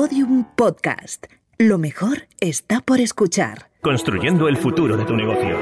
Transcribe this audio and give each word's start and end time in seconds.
Podium 0.00 0.44
Podcast. 0.56 1.26
Lo 1.58 1.76
mejor 1.76 2.26
está 2.40 2.80
por 2.80 3.00
escuchar. 3.00 3.66
Construyendo 3.82 4.48
el 4.48 4.56
futuro 4.56 4.96
de 4.96 5.04
tu 5.04 5.14
negocio. 5.14 5.58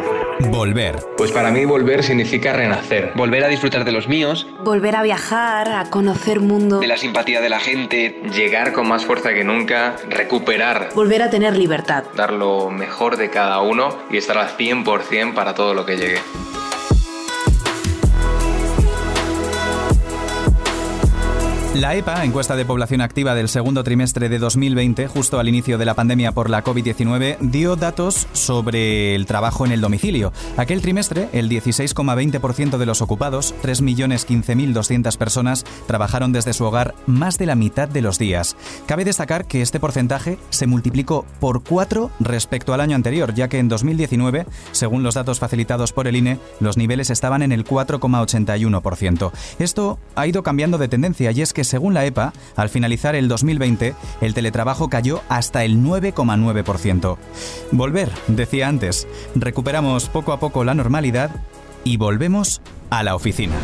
Volver. 0.53 0.95
Pues 1.17 1.33
para 1.33 1.51
mí 1.51 1.65
volver 1.65 2.05
significa 2.05 2.53
renacer. 2.53 3.11
Volver 3.17 3.43
a 3.43 3.49
disfrutar 3.49 3.85
de 3.85 3.91
los 3.91 4.07
míos. 4.07 4.47
Volver 4.63 4.95
a 4.95 5.03
viajar, 5.03 5.69
a 5.73 5.91
conocer 5.91 6.39
mundo. 6.39 6.79
De 6.79 6.87
la 6.87 6.97
simpatía 6.97 7.41
de 7.41 7.49
la 7.49 7.59
gente. 7.59 8.23
Llegar 8.33 8.73
con 8.73 8.87
más 8.87 9.05
fuerza 9.05 9.35
que 9.35 9.43
nunca. 9.43 9.97
Recuperar. 10.09 10.91
Volver 10.95 11.23
a 11.23 11.31
tener 11.31 11.57
libertad. 11.57 12.05
Dar 12.15 12.33
lo 12.33 12.71
mejor 12.71 13.17
de 13.17 13.31
cada 13.31 13.61
uno 13.61 13.89
y 14.09 14.19
estar 14.19 14.39
al 14.39 14.57
100% 14.57 15.35
para 15.35 15.57
todo 15.57 15.75
lo 15.75 15.85
que 15.85 15.97
llegue. 15.97 16.21
La 21.79 21.95
EPA, 21.95 22.25
encuesta 22.25 22.57
de 22.57 22.65
población 22.65 23.01
activa 23.03 23.37
del 23.37 23.49
segundo 23.49 23.85
trimestre 23.85 24.29
de 24.29 24.41
2020, 24.41 25.07
justo 25.07 25.39
al 25.39 25.47
inicio 25.47 25.79
de 25.79 25.85
la 25.85 25.95
pandemia 25.95 26.33
por 26.33 26.51
la 26.51 26.65
COVID-19, 26.65 27.39
dio 27.39 27.77
datos 27.77 28.27
sobre 28.33 29.15
el 29.15 29.27
trabajo 29.27 29.65
en 29.65 29.71
el 29.71 29.81
domicilio. 29.81 30.33
Aquel 30.57 30.83
trimestre, 30.83 31.29
el 31.33 31.49
16,20% 31.49 32.79
de 32.79 32.85
los 32.87 33.01
ocupados, 33.01 33.55
3.015.200 33.63 35.17
personas, 35.19 35.65
trabajaron 35.87 36.33
desde 36.33 36.53
su 36.53 36.65
hogar 36.65 36.97
más 37.07 37.39
de 37.39 37.47
la 37.47 37.55
mitad 37.55 37.89
de 37.89 38.03
los 38.03 38.19
días. 38.19 38.57
Cabe 38.87 39.05
destacar 39.05 39.47
que 39.47 39.63
este 39.63 39.79
porcentaje 39.79 40.37
se 40.51 40.67
multiplicó 40.67 41.27
por 41.39 41.63
cuatro 41.63 42.11
respecto 42.19 42.75
al 42.75 42.81
año 42.81 42.97
anterior, 42.97 43.35
ya 43.35 43.47
que 43.47 43.61
en 43.61 43.69
2019, 43.69 44.47
según 44.73 45.05
los 45.05 45.15
datos 45.15 45.39
facilitados 45.39 45.93
por 45.93 46.09
el 46.09 46.17
INE, 46.17 46.41
los 46.59 46.77
niveles 46.77 47.11
estaban 47.11 47.43
en 47.43 47.53
el 47.53 47.65
4,81%. 47.65 49.31
Esto 49.61 50.01
ha 50.17 50.27
ido 50.27 50.43
cambiando 50.43 50.77
de 50.77 50.89
tendencia 50.89 51.31
y 51.31 51.41
es 51.41 51.53
que 51.53 51.68
según 51.69 51.95
la 51.95 52.05
EPA, 52.05 52.33
al 52.57 52.69
finalizar 52.69 53.15
el 53.15 53.29
2020, 53.29 53.95
el 54.21 54.35
teletrabajo 54.35 54.89
cayó 54.89 55.23
hasta 55.29 55.65
el 55.65 55.79
9,9%. 55.79 57.17
Volver, 57.73 58.11
decía 58.27 58.69
antes, 58.69 59.07
recuperamos 59.35 60.09
poco 60.09 60.33
a 60.33 60.41
poco 60.41 60.65
la 60.65 60.75
normalidad 60.75 61.31
y 61.85 61.97
volvemos 61.97 62.61
a 62.91 63.03
la 63.03 63.15
oficina. 63.15 63.55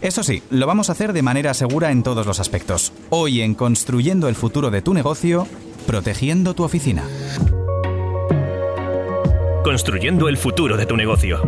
Eso 0.00 0.22
sí, 0.22 0.42
lo 0.50 0.66
vamos 0.66 0.88
a 0.88 0.92
hacer 0.92 1.12
de 1.12 1.22
manera 1.22 1.54
segura 1.54 1.90
en 1.90 2.02
todos 2.02 2.26
los 2.26 2.40
aspectos. 2.40 2.92
Hoy 3.10 3.40
en 3.40 3.54
Construyendo 3.54 4.28
el 4.28 4.34
futuro 4.34 4.70
de 4.70 4.82
tu 4.82 4.94
negocio, 4.94 5.46
protegiendo 5.86 6.54
tu 6.54 6.64
oficina. 6.64 7.04
Construyendo 9.64 10.28
el 10.28 10.36
futuro 10.36 10.76
de 10.76 10.86
tu 10.86 10.96
negocio. 10.96 11.42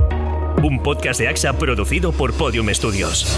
Un 0.62 0.82
podcast 0.82 1.20
de 1.20 1.28
AXA 1.28 1.54
producido 1.54 2.12
por 2.12 2.32
Podium 2.32 2.68
Studios. 2.72 3.36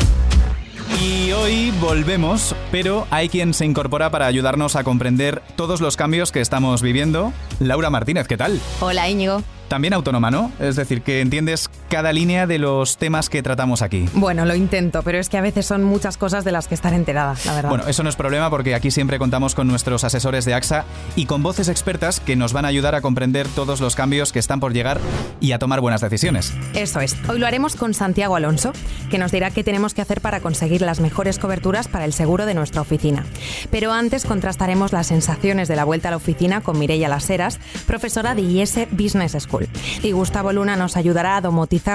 Y 1.03 1.33
hoy 1.33 1.73
volvemos, 1.81 2.55
pero 2.70 3.06
hay 3.11 3.29
quien 3.29 3.55
se 3.55 3.65
incorpora 3.65 4.11
para 4.11 4.27
ayudarnos 4.27 4.77
a 4.77 4.84
comprender 4.84 5.43
todos 5.56 5.81
los 5.81 5.97
cambios 5.97 6.31
que 6.31 6.41
estamos 6.41 6.81
viviendo. 6.81 7.33
Laura 7.59 7.91
Martínez, 7.91 8.28
¿qué 8.28 8.37
tal? 8.37 8.61
Hola 8.81 9.09
Íñigo. 9.09 9.43
También 9.69 9.95
autónoma, 9.95 10.31
¿no? 10.31 10.53
Es 10.61 10.77
decir, 10.77 11.03
que 11.03 11.20
entiendes 11.20 11.69
cada 11.89 12.12
línea 12.12 12.47
de 12.47 12.59
los 12.59 12.97
temas 12.97 13.29
que 13.29 13.42
tratamos 13.42 13.83
aquí. 13.83 14.09
Bueno, 14.15 14.45
lo 14.45 14.55
intento, 14.55 15.03
pero 15.03 15.19
es 15.19 15.29
que 15.29 15.39
a 15.39 15.41
veces 15.41 15.67
son 15.67 15.84
muchas 15.84 16.17
cosas 16.17 16.45
de 16.45 16.53
las 16.53 16.69
que 16.69 16.75
estar 16.75 16.93
enterada, 16.95 17.34
la 17.45 17.55
verdad. 17.55 17.69
Bueno, 17.69 17.87
eso 17.87 18.03
no 18.03 18.09
es 18.09 18.17
problema 18.17 18.51
porque 18.51 18.75
aquí 18.75 18.91
siempre 18.91 19.19
contamos 19.19 19.55
con 19.55 19.69
nuestros 19.69 20.05
asesores 20.05 20.45
de 20.45 20.55
AXA 20.55 20.84
y 21.15 21.27
con 21.27 21.43
voces 21.43 21.69
expertas 21.69 22.20
que 22.20 22.37
nos 22.37 22.53
van 22.53 22.65
a 22.65 22.69
ayudar 22.69 22.95
a 22.95 23.01
comprender 23.01 23.47
todos 23.48 23.81
los 23.81 23.95
cambios 23.95 24.33
que 24.33 24.39
están 24.39 24.61
por 24.61 24.73
llegar 24.73 25.01
y 25.41 25.53
a 25.53 25.59
tomar 25.59 25.81
buenas 25.81 26.01
decisiones. 26.01 26.53
Eso 26.75 27.01
es. 27.01 27.17
Hoy 27.28 27.39
lo 27.39 27.47
haremos 27.47 27.77
con 27.77 27.95
Santiago 27.95 28.37
Alonso, 28.37 28.73
que 29.11 29.19
nos 29.19 29.33
dirá 29.33 29.50
qué 29.50 29.65
tenemos 29.65 29.95
que 29.95 30.03
hacer 30.03 30.21
para 30.21 30.41
conseguir 30.41 30.83
las 30.83 31.00
mejores 31.00 31.39
coberturas 31.39 31.89
para 31.89 32.05
el 32.05 32.12
seguro 32.12 32.47
de 32.47 32.55
nuestra 32.55 32.83
oficina. 32.83 33.25
Pero 33.71 33.93
antes 33.93 34.25
contrastaremos 34.25 34.93
las 34.93 35.09
sensaciones 35.09 35.69
de 35.69 35.77
la 35.77 35.84
vuelta 35.84 36.09
a 36.09 36.11
la 36.11 36.17
oficina 36.17 36.61
con 36.61 36.78
Mireia 36.78 37.09
Laseras, 37.09 37.59
profesora 37.87 38.34
de 38.34 38.43
IS 38.43 38.78
Business 38.91 39.37
School. 39.39 39.69
Y 40.03 40.12
Gustavo 40.12 40.53
Luna 40.53 40.77
nos 40.77 40.97
ayudará 40.97 41.37
a 41.37 41.41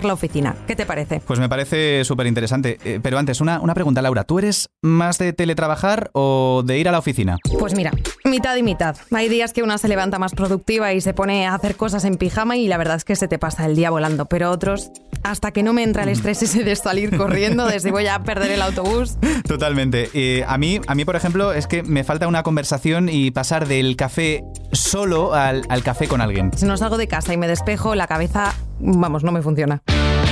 la 0.03 0.13
oficina. 0.13 0.55
¿Qué 0.67 0.75
te 0.75 0.85
parece? 0.85 1.21
Pues 1.25 1.39
me 1.39 1.49
parece 1.49 2.03
súper 2.05 2.27
interesante. 2.27 2.77
Eh, 2.85 2.99
pero 3.01 3.17
antes, 3.17 3.41
una, 3.41 3.59
una 3.59 3.73
pregunta, 3.73 4.01
Laura. 4.01 4.23
¿Tú 4.23 4.39
eres 4.39 4.69
más 4.81 5.17
de 5.17 5.33
teletrabajar 5.33 6.09
o 6.13 6.63
de 6.65 6.77
ir 6.79 6.87
a 6.87 6.91
la 6.91 6.99
oficina? 6.99 7.37
Pues 7.59 7.75
mira, 7.75 7.91
mitad 8.23 8.55
y 8.55 8.63
mitad. 8.63 8.95
Hay 9.11 9.27
días 9.29 9.53
que 9.53 9.63
una 9.63 9.77
se 9.77 9.87
levanta 9.87 10.19
más 10.19 10.33
productiva 10.33 10.93
y 10.93 11.01
se 11.01 11.13
pone 11.13 11.45
a 11.45 11.55
hacer 11.55 11.75
cosas 11.75 12.05
en 12.05 12.15
pijama 12.15 12.57
y 12.57 12.67
la 12.67 12.77
verdad 12.77 12.95
es 12.95 13.03
que 13.03 13.15
se 13.15 13.27
te 13.27 13.37
pasa 13.37 13.65
el 13.65 13.75
día 13.75 13.89
volando. 13.89 14.25
Pero 14.25 14.49
otros, 14.51 14.91
hasta 15.23 15.51
que 15.51 15.63
no 15.63 15.73
me 15.73 15.83
entra 15.83 16.03
el 16.03 16.09
estrés 16.09 16.41
ese 16.41 16.63
de 16.63 16.75
salir 16.75 17.15
corriendo, 17.17 17.65
de 17.65 17.79
si 17.79 17.91
voy 17.91 18.07
a 18.07 18.19
perder 18.19 18.51
el 18.51 18.61
autobús. 18.61 19.17
Totalmente. 19.47 20.09
Eh, 20.13 20.45
a, 20.47 20.57
mí, 20.57 20.79
a 20.87 20.95
mí, 20.95 21.05
por 21.05 21.15
ejemplo, 21.15 21.53
es 21.53 21.67
que 21.67 21.83
me 21.83 22.03
falta 22.03 22.27
una 22.27 22.43
conversación 22.43 23.09
y 23.09 23.31
pasar 23.31 23.67
del 23.67 23.95
café 23.95 24.43
solo 24.71 25.33
al, 25.33 25.63
al 25.69 25.83
café 25.83 26.07
con 26.07 26.21
alguien. 26.21 26.51
Si 26.55 26.65
no 26.65 26.77
salgo 26.77 26.97
de 26.97 27.07
casa 27.07 27.33
y 27.33 27.37
me 27.37 27.47
despejo, 27.47 27.95
la 27.95 28.07
cabeza, 28.07 28.53
vamos, 28.81 29.23
no 29.23 29.31
me 29.31 29.41
funciona. 29.41 29.81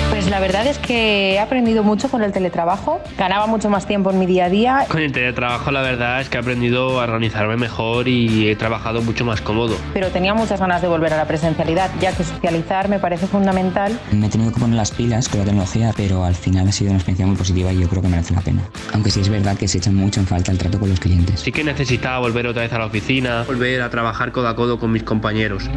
Pues 0.09 0.27
la 0.27 0.39
verdad 0.39 0.65
es 0.65 0.79
que 0.79 1.33
he 1.33 1.39
aprendido 1.39 1.83
mucho 1.83 2.09
con 2.09 2.23
el 2.23 2.31
teletrabajo, 2.31 2.99
ganaba 3.17 3.45
mucho 3.45 3.69
más 3.69 3.85
tiempo 3.85 4.09
en 4.09 4.17
mi 4.17 4.25
día 4.25 4.45
a 4.45 4.49
día. 4.49 4.85
Con 4.89 5.01
el 5.01 5.11
teletrabajo 5.11 5.69
la 5.71 5.81
verdad 5.81 6.19
es 6.19 6.29
que 6.29 6.37
he 6.37 6.39
aprendido 6.41 6.99
a 6.99 7.03
organizarme 7.03 7.57
mejor 7.57 8.07
y 8.07 8.49
he 8.49 8.55
trabajado 8.55 9.03
mucho 9.03 9.23
más 9.23 9.39
cómodo. 9.39 9.77
Pero 9.93 10.07
tenía 10.09 10.33
muchas 10.33 10.59
ganas 10.59 10.81
de 10.81 10.87
volver 10.87 11.13
a 11.13 11.17
la 11.17 11.25
presencialidad, 11.25 11.91
ya 12.01 12.11
que 12.11 12.23
socializar 12.23 12.89
me 12.89 12.97
parece 12.97 13.27
fundamental. 13.27 13.97
Me 14.11 14.25
he 14.25 14.29
tenido 14.29 14.51
que 14.51 14.59
poner 14.59 14.75
las 14.75 14.91
pilas 14.91 15.29
con 15.29 15.41
la 15.41 15.45
tecnología, 15.45 15.93
pero 15.95 16.23
al 16.23 16.35
final 16.35 16.67
ha 16.67 16.71
sido 16.71 16.89
una 16.89 16.97
experiencia 16.97 17.27
muy 17.27 17.35
positiva 17.35 17.71
y 17.71 17.79
yo 17.79 17.87
creo 17.87 18.01
que 18.01 18.07
merece 18.07 18.33
la 18.33 18.41
pena. 18.41 18.63
Aunque 18.93 19.11
sí 19.11 19.21
es 19.21 19.29
verdad 19.29 19.57
que 19.57 19.67
se 19.67 19.77
echa 19.77 19.91
mucho 19.91 20.19
en 20.19 20.25
falta 20.27 20.51
el 20.51 20.57
trato 20.57 20.79
con 20.79 20.89
los 20.89 20.99
clientes. 20.99 21.39
Sí 21.39 21.51
que 21.51 21.63
necesitaba 21.63 22.17
volver 22.19 22.47
otra 22.47 22.63
vez 22.63 22.73
a 22.73 22.79
la 22.79 22.87
oficina, 22.87 23.43
volver 23.47 23.83
a 23.83 23.89
trabajar 23.91 24.31
codo 24.31 24.47
a 24.47 24.55
codo 24.55 24.79
con 24.79 24.91
mis 24.91 25.03
compañeros. 25.03 25.69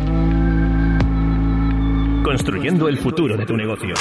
Construyendo 2.25 2.89
el 2.89 2.99
futuro 2.99 3.37
de 3.37 3.45
tu 3.45 3.57
negocio. 3.57 3.95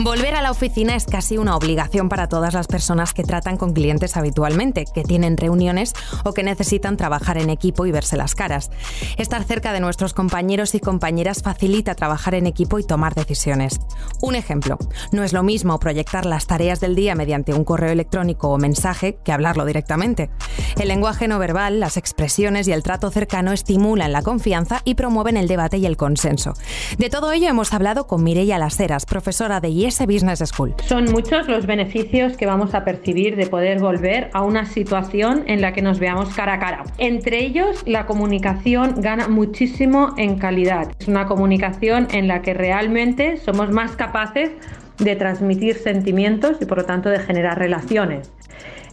Volver 0.00 0.36
a 0.36 0.42
la 0.42 0.52
oficina 0.52 0.94
es 0.94 1.06
casi 1.06 1.38
una 1.38 1.56
obligación 1.56 2.08
para 2.08 2.28
todas 2.28 2.54
las 2.54 2.68
personas 2.68 3.12
que 3.12 3.24
tratan 3.24 3.56
con 3.56 3.72
clientes 3.72 4.16
habitualmente, 4.16 4.84
que 4.94 5.02
tienen 5.02 5.36
reuniones 5.36 5.92
o 6.24 6.32
que 6.32 6.44
necesitan 6.44 6.96
trabajar 6.96 7.36
en 7.36 7.50
equipo 7.50 7.84
y 7.84 7.90
verse 7.90 8.16
las 8.16 8.36
caras. 8.36 8.70
Estar 9.16 9.42
cerca 9.42 9.72
de 9.72 9.80
nuestros 9.80 10.14
compañeros 10.14 10.76
y 10.76 10.80
compañeras 10.80 11.42
facilita 11.42 11.96
trabajar 11.96 12.36
en 12.36 12.46
equipo 12.46 12.78
y 12.78 12.86
tomar 12.86 13.16
decisiones. 13.16 13.80
Un 14.22 14.36
ejemplo, 14.36 14.78
no 15.10 15.24
es 15.24 15.32
lo 15.32 15.42
mismo 15.42 15.80
proyectar 15.80 16.26
las 16.26 16.46
tareas 16.46 16.78
del 16.78 16.94
día 16.94 17.16
mediante 17.16 17.52
un 17.52 17.64
correo 17.64 17.90
electrónico 17.90 18.50
o 18.50 18.56
mensaje 18.56 19.18
que 19.24 19.32
hablarlo 19.32 19.64
directamente. 19.64 20.30
El 20.78 20.86
lenguaje 20.86 21.26
no 21.26 21.40
verbal, 21.40 21.80
las 21.80 21.96
expresiones 21.96 22.68
y 22.68 22.72
el 22.72 22.84
trato 22.84 23.10
cercano 23.10 23.52
estimulan 23.52 24.12
la 24.12 24.22
confianza 24.22 24.80
y 24.84 24.94
promueven 24.94 25.36
el 25.36 25.48
debate 25.48 25.78
y 25.78 25.86
el 25.86 25.96
consenso. 25.96 26.54
De 26.98 27.10
todo 27.10 27.32
ello 27.32 27.48
hemos 27.48 27.74
hablado 27.74 28.06
con 28.06 28.22
Mireia 28.22 28.58
Laseras, 28.58 29.04
profesora 29.04 29.58
de 29.60 29.70
IES 29.70 30.06
Business 30.06 30.38
School. 30.46 30.76
Son 30.86 31.06
muchos 31.06 31.48
los 31.48 31.66
beneficios 31.66 32.36
que 32.36 32.46
vamos 32.46 32.74
a 32.74 32.84
percibir 32.84 33.34
de 33.34 33.48
poder 33.48 33.80
volver 33.80 34.30
a 34.32 34.42
una 34.42 34.66
situación 34.66 35.42
en 35.48 35.60
la 35.60 35.72
que 35.72 35.82
nos 35.82 35.98
veamos 35.98 36.28
cara 36.28 36.54
a 36.54 36.58
cara. 36.60 36.84
Entre 36.98 37.44
ellos, 37.44 37.82
la 37.84 38.06
comunicación 38.06 39.00
gana 39.00 39.26
muchísimo 39.26 40.14
en 40.16 40.38
calidad. 40.38 40.92
Es 41.00 41.08
una 41.08 41.26
comunicación 41.26 42.06
en 42.12 42.28
la 42.28 42.40
que 42.40 42.54
realmente 42.54 43.38
somos 43.38 43.72
más 43.72 43.96
capaces 43.96 44.52
de 44.98 45.16
transmitir 45.16 45.76
sentimientos 45.76 46.58
y 46.60 46.66
por 46.66 46.78
lo 46.78 46.84
tanto 46.84 47.08
de 47.08 47.18
generar 47.18 47.58
relaciones. 47.58 48.30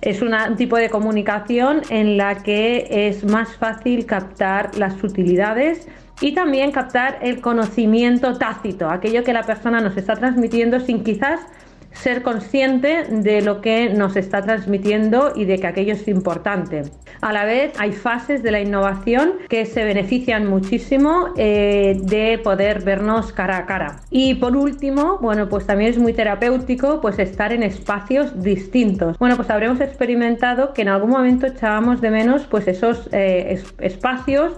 Es 0.05 0.21
un 0.21 0.33
tipo 0.55 0.77
de 0.77 0.91
comunicación 0.91 1.81
en 1.89 2.15
la 2.15 2.43
que 2.43 2.87
es 3.07 3.23
más 3.25 3.55
fácil 3.55 4.05
captar 4.05 4.77
las 4.77 4.93
sutilidades 4.99 5.87
y 6.21 6.35
también 6.35 6.71
captar 6.71 7.17
el 7.23 7.41
conocimiento 7.41 8.37
tácito, 8.37 8.87
aquello 8.87 9.23
que 9.23 9.33
la 9.33 9.41
persona 9.41 9.81
nos 9.81 9.97
está 9.97 10.15
transmitiendo 10.15 10.79
sin 10.79 11.03
quizás 11.03 11.39
ser 11.95 12.21
consciente 12.21 13.05
de 13.09 13.41
lo 13.41 13.61
que 13.61 13.89
nos 13.89 14.15
está 14.15 14.41
transmitiendo 14.41 15.33
y 15.35 15.45
de 15.45 15.57
que 15.57 15.67
aquello 15.67 15.93
es 15.93 16.07
importante. 16.07 16.83
A 17.21 17.33
la 17.33 17.45
vez 17.45 17.73
hay 17.79 17.91
fases 17.91 18.43
de 18.43 18.51
la 18.51 18.59
innovación 18.59 19.33
que 19.49 19.65
se 19.65 19.83
benefician 19.83 20.47
muchísimo 20.47 21.29
eh, 21.37 21.97
de 22.03 22.39
poder 22.43 22.83
vernos 22.83 23.31
cara 23.31 23.57
a 23.57 23.65
cara. 23.65 24.01
Y 24.11 24.35
por 24.35 24.55
último, 24.55 25.17
bueno, 25.21 25.49
pues 25.49 25.65
también 25.65 25.91
es 25.91 25.97
muy 25.97 26.13
terapéutico 26.13 27.01
pues 27.01 27.17
estar 27.19 27.53
en 27.53 27.63
espacios 27.63 28.41
distintos. 28.43 29.17
Bueno, 29.17 29.35
pues 29.37 29.49
habremos 29.49 29.79
experimentado 29.81 30.73
que 30.73 30.81
en 30.81 30.89
algún 30.89 31.11
momento 31.11 31.47
echábamos 31.47 32.01
de 32.01 32.11
menos 32.11 32.45
pues 32.45 32.67
esos 32.67 33.09
eh, 33.11 33.61
espacios 33.79 34.53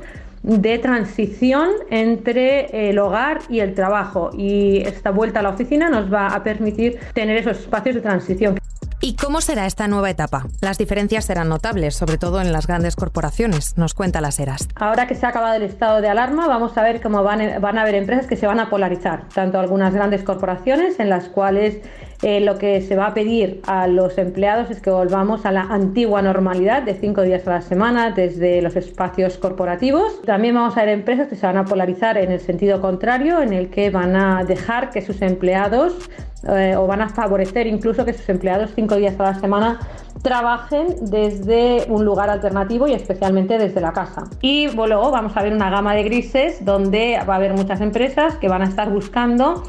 de 0.47 0.79
transición 0.79 1.69
entre 1.89 2.89
el 2.89 2.97
hogar 2.99 3.41
y 3.49 3.59
el 3.59 3.75
trabajo 3.75 4.31
y 4.33 4.77
esta 4.77 5.11
vuelta 5.11 5.41
a 5.41 5.43
la 5.43 5.49
oficina 5.49 5.89
nos 5.89 6.11
va 6.11 6.27
a 6.27 6.41
permitir 6.41 6.97
tener 7.13 7.37
esos 7.37 7.59
espacios 7.59 7.95
de 7.95 8.01
transición. 8.01 8.57
¿Y 8.99 9.15
cómo 9.15 9.41
será 9.41 9.67
esta 9.67 9.87
nueva 9.87 10.09
etapa? 10.09 10.47
Las 10.61 10.77
diferencias 10.77 11.25
serán 11.25 11.49
notables, 11.49 11.95
sobre 11.95 12.17
todo 12.17 12.41
en 12.41 12.51
las 12.51 12.65
grandes 12.65 12.95
corporaciones, 12.95 13.77
nos 13.77 13.93
cuenta 13.93 14.21
las 14.21 14.39
eras. 14.39 14.67
Ahora 14.75 15.05
que 15.05 15.13
se 15.13 15.25
ha 15.25 15.29
acabado 15.29 15.55
el 15.55 15.63
estado 15.63 16.01
de 16.01 16.09
alarma, 16.09 16.47
vamos 16.47 16.75
a 16.77 16.81
ver 16.81 16.99
cómo 16.99 17.23
van, 17.23 17.61
van 17.61 17.77
a 17.77 17.81
haber 17.81 17.95
empresas 17.95 18.25
que 18.25 18.35
se 18.35 18.47
van 18.47 18.59
a 18.59 18.69
polarizar, 18.69 19.25
tanto 19.33 19.59
algunas 19.59 19.93
grandes 19.93 20.23
corporaciones 20.23 20.99
en 20.99 21.09
las 21.09 21.29
cuales 21.29 21.77
eh, 22.23 22.39
lo 22.39 22.57
que 22.57 22.81
se 22.81 22.95
va 22.95 23.07
a 23.07 23.13
pedir 23.13 23.61
a 23.67 23.87
los 23.87 24.17
empleados 24.17 24.71
es 24.71 24.81
que 24.81 24.89
volvamos 24.89 25.45
a 25.45 25.51
la 25.51 25.61
antigua 25.61 26.21
normalidad 26.21 26.81
de 26.81 26.95
cinco 26.95 27.21
días 27.21 27.47
a 27.47 27.51
la 27.51 27.61
semana 27.61 28.11
desde 28.11 28.61
los 28.61 28.75
espacios 28.75 29.37
corporativos. 29.37 30.21
También 30.23 30.55
vamos 30.55 30.75
a 30.77 30.81
ver 30.81 30.89
empresas 30.89 31.27
que 31.27 31.35
se 31.35 31.45
van 31.45 31.57
a 31.57 31.65
polarizar 31.65 32.17
en 32.17 32.31
el 32.31 32.39
sentido 32.39 32.81
contrario, 32.81 33.41
en 33.41 33.53
el 33.53 33.69
que 33.69 33.91
van 33.91 34.15
a 34.15 34.43
dejar 34.43 34.89
que 34.89 35.01
sus 35.01 35.21
empleados 35.21 36.09
eh, 36.47 36.75
o 36.75 36.87
van 36.87 37.01
a 37.01 37.09
favorecer 37.09 37.67
incluso 37.67 38.03
que 38.03 38.13
sus 38.13 38.27
empleados 38.29 38.71
cinco 38.73 38.95
días 38.95 39.19
a 39.19 39.23
la 39.23 39.39
semana 39.39 39.79
trabajen 40.23 40.87
desde 41.01 41.85
un 41.89 42.03
lugar 42.03 42.29
alternativo 42.29 42.87
y 42.87 42.93
especialmente 42.93 43.59
desde 43.59 43.79
la 43.79 43.93
casa. 43.93 44.23
Y 44.41 44.69
luego 44.71 45.11
vamos 45.11 45.37
a 45.37 45.43
ver 45.43 45.53
una 45.53 45.69
gama 45.69 45.93
de 45.93 46.03
grises 46.03 46.65
donde 46.65 47.19
va 47.29 47.33
a 47.33 47.37
haber 47.37 47.53
muchas 47.53 47.81
empresas 47.81 48.35
que 48.37 48.47
van 48.47 48.63
a 48.63 48.65
estar 48.65 48.89
buscando 48.89 49.63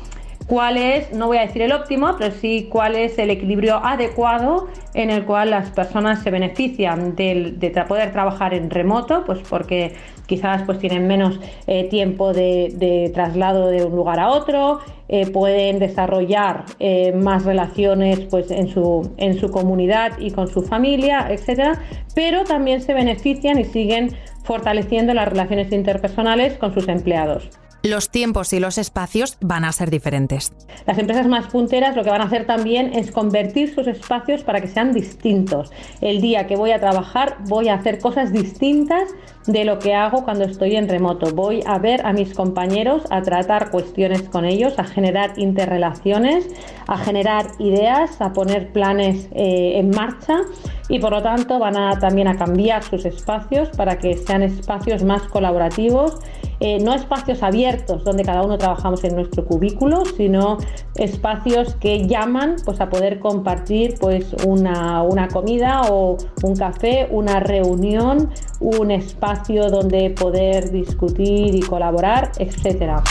cuál 0.48 0.78
es, 0.78 1.12
no 1.12 1.26
voy 1.26 1.36
a 1.36 1.42
decir 1.42 1.62
el 1.62 1.72
óptimo, 1.72 2.16
pero 2.18 2.34
sí 2.34 2.68
cuál 2.70 2.96
es 2.96 3.18
el 3.18 3.30
equilibrio 3.30 3.84
adecuado 3.84 4.68
en 4.94 5.10
el 5.10 5.24
cual 5.24 5.50
las 5.50 5.70
personas 5.70 6.22
se 6.22 6.30
benefician 6.30 7.14
de, 7.14 7.84
poder 7.86 8.12
trabajar 8.12 8.54
en 8.54 8.70
remoto, 8.70 9.24
pues 9.26 9.40
porque 9.48 9.94
quizás 10.26 10.62
pues 10.62 10.78
tienen 10.78 11.06
menos 11.06 11.38
eh, 11.66 11.84
tiempo 11.84 12.32
de, 12.32 13.10
traslado 13.14 13.68
de 13.68 13.84
un 13.84 13.94
lugar 13.94 14.18
a 14.18 14.30
otro, 14.30 14.80
eh, 15.10 15.26
pueden 15.30 15.78
desarrollar 15.78 16.64
eh, 16.80 17.12
más 17.12 17.44
relaciones 17.44 18.20
pues 18.20 18.50
en 18.50 18.68
su, 18.68 19.12
en 19.18 19.38
su 19.38 19.50
comunidad 19.50 20.18
y 20.18 20.30
con 20.30 20.48
su 20.48 20.62
familia, 20.62 21.26
etcétera, 21.30 21.78
pero 22.14 22.44
también 22.44 22.80
se 22.80 22.94
benefician 22.94 23.58
y 23.58 23.64
siguen 23.64 24.16
fortaleciendo 24.44 25.12
las 25.12 25.28
relaciones 25.28 25.72
interpersonales 25.72 26.56
con 26.56 26.72
sus 26.72 26.88
empleados 26.88 27.50
los 27.82 28.10
tiempos 28.10 28.52
y 28.52 28.60
los 28.60 28.78
espacios 28.78 29.38
van 29.40 29.64
a 29.64 29.72
ser 29.72 29.90
diferentes. 29.90 30.52
Las 30.86 30.98
empresas 30.98 31.26
más 31.26 31.46
punteras 31.46 31.96
lo 31.96 32.02
que 32.02 32.10
van 32.10 32.20
a 32.20 32.24
hacer 32.24 32.46
también 32.46 32.92
es 32.94 33.10
convertir 33.10 33.74
sus 33.74 33.86
espacios 33.86 34.42
para 34.42 34.60
que 34.60 34.68
sean 34.68 34.92
distintos. 34.92 35.70
El 36.00 36.20
día 36.20 36.46
que 36.46 36.56
voy 36.56 36.72
a 36.72 36.80
trabajar 36.80 37.36
voy 37.46 37.68
a 37.68 37.74
hacer 37.74 37.98
cosas 38.00 38.32
distintas 38.32 39.10
de 39.46 39.64
lo 39.64 39.78
que 39.78 39.94
hago 39.94 40.24
cuando 40.24 40.44
estoy 40.44 40.76
en 40.76 40.88
remoto. 40.88 41.34
Voy 41.34 41.62
a 41.66 41.78
ver 41.78 42.04
a 42.04 42.12
mis 42.12 42.34
compañeros, 42.34 43.04
a 43.10 43.22
tratar 43.22 43.70
cuestiones 43.70 44.22
con 44.22 44.44
ellos, 44.44 44.78
a 44.78 44.84
generar 44.84 45.38
interrelaciones, 45.38 46.46
a 46.86 46.98
generar 46.98 47.46
ideas, 47.58 48.20
a 48.20 48.32
poner 48.32 48.72
planes 48.72 49.28
eh, 49.32 49.78
en 49.78 49.90
marcha 49.90 50.40
y 50.88 50.98
por 50.98 51.12
lo 51.12 51.22
tanto 51.22 51.58
van 51.58 51.76
a 51.76 51.98
también 51.98 52.28
a 52.28 52.36
cambiar 52.36 52.82
sus 52.82 53.04
espacios 53.04 53.68
para 53.70 53.98
que 53.98 54.16
sean 54.16 54.42
espacios 54.42 55.02
más 55.02 55.22
colaborativos, 55.22 56.18
eh, 56.60 56.78
no 56.80 56.94
espacios 56.94 57.42
abiertos 57.42 58.04
donde 58.04 58.24
cada 58.24 58.42
uno 58.42 58.58
trabajamos 58.58 59.04
en 59.04 59.14
nuestro 59.14 59.44
cubículo, 59.44 60.04
sino 60.16 60.58
espacios 60.96 61.74
que 61.76 62.06
llaman 62.06 62.56
pues, 62.64 62.80
a 62.80 62.90
poder 62.90 63.20
compartir 63.20 63.94
pues, 64.00 64.32
una, 64.44 65.02
una 65.02 65.28
comida 65.28 65.82
o 65.90 66.16
un 66.42 66.56
café, 66.56 67.08
una 67.10 67.40
reunión, 67.40 68.30
un 68.60 68.90
espacio 68.90 69.70
donde 69.70 70.10
poder 70.10 70.70
discutir 70.70 71.54
y 71.54 71.60
colaborar, 71.60 72.32
etcétera. 72.38 73.02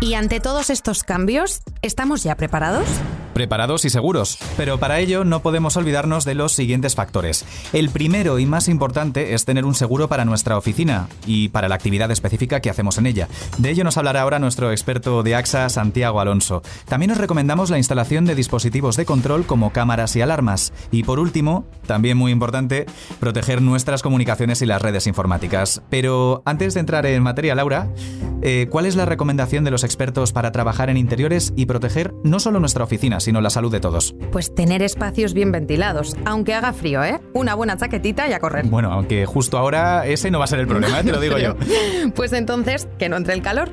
Y 0.00 0.14
ante 0.14 0.40
todos 0.40 0.70
estos 0.70 1.04
cambios, 1.04 1.62
¿estamos 1.82 2.22
ya 2.22 2.36
preparados? 2.36 2.86
Preparados 3.36 3.84
y 3.84 3.90
seguros. 3.90 4.38
Pero 4.56 4.78
para 4.78 4.98
ello 4.98 5.22
no 5.22 5.42
podemos 5.42 5.76
olvidarnos 5.76 6.24
de 6.24 6.34
los 6.34 6.52
siguientes 6.52 6.94
factores. 6.94 7.44
El 7.74 7.90
primero 7.90 8.38
y 8.38 8.46
más 8.46 8.66
importante 8.66 9.34
es 9.34 9.44
tener 9.44 9.66
un 9.66 9.74
seguro 9.74 10.08
para 10.08 10.24
nuestra 10.24 10.56
oficina 10.56 11.10
y 11.26 11.50
para 11.50 11.68
la 11.68 11.74
actividad 11.74 12.10
específica 12.10 12.60
que 12.60 12.70
hacemos 12.70 12.96
en 12.96 13.04
ella. 13.04 13.28
De 13.58 13.68
ello 13.68 13.84
nos 13.84 13.98
hablará 13.98 14.22
ahora 14.22 14.38
nuestro 14.38 14.70
experto 14.70 15.22
de 15.22 15.34
AXA, 15.34 15.68
Santiago 15.68 16.18
Alonso. 16.18 16.62
También 16.88 17.10
os 17.10 17.18
recomendamos 17.18 17.68
la 17.68 17.76
instalación 17.76 18.24
de 18.24 18.34
dispositivos 18.34 18.96
de 18.96 19.04
control 19.04 19.44
como 19.44 19.70
cámaras 19.70 20.16
y 20.16 20.22
alarmas. 20.22 20.72
Y 20.90 21.02
por 21.02 21.18
último, 21.18 21.66
también 21.86 22.16
muy 22.16 22.32
importante, 22.32 22.86
proteger 23.20 23.60
nuestras 23.60 24.02
comunicaciones 24.02 24.62
y 24.62 24.66
las 24.66 24.80
redes 24.80 25.06
informáticas. 25.06 25.82
Pero 25.90 26.40
antes 26.46 26.72
de 26.72 26.80
entrar 26.80 27.04
en 27.04 27.22
materia, 27.22 27.54
Laura, 27.54 27.90
eh, 28.40 28.68
¿cuál 28.70 28.86
es 28.86 28.96
la 28.96 29.04
recomendación 29.04 29.62
de 29.62 29.72
los 29.72 29.84
expertos 29.84 30.32
para 30.32 30.52
trabajar 30.52 30.88
en 30.88 30.96
interiores 30.96 31.52
y 31.54 31.66
proteger 31.66 32.14
no 32.24 32.40
solo 32.40 32.60
nuestra 32.60 32.84
oficina, 32.84 33.20
sino 33.26 33.40
la 33.40 33.50
salud 33.50 33.72
de 33.72 33.80
todos? 33.80 34.14
Pues 34.30 34.54
tener 34.54 34.82
espacios 34.82 35.34
bien 35.34 35.50
ventilados, 35.50 36.16
aunque 36.24 36.54
haga 36.54 36.72
frío, 36.72 37.02
¿eh? 37.02 37.20
Una 37.32 37.56
buena 37.56 37.76
chaquetita 37.76 38.28
y 38.28 38.32
a 38.32 38.38
correr. 38.38 38.64
Bueno, 38.66 38.92
aunque 38.92 39.26
justo 39.26 39.58
ahora 39.58 40.06
ese 40.06 40.30
no 40.30 40.38
va 40.38 40.44
a 40.44 40.46
ser 40.46 40.60
el 40.60 40.68
problema, 40.68 41.00
¿eh? 41.00 41.02
te 41.04 41.10
lo 41.10 41.20
digo 41.20 41.36
yo. 41.36 41.56
Pues 42.14 42.32
entonces, 42.32 42.86
que 42.98 43.08
no 43.08 43.16
entre 43.16 43.34
el 43.34 43.42
calor. 43.42 43.70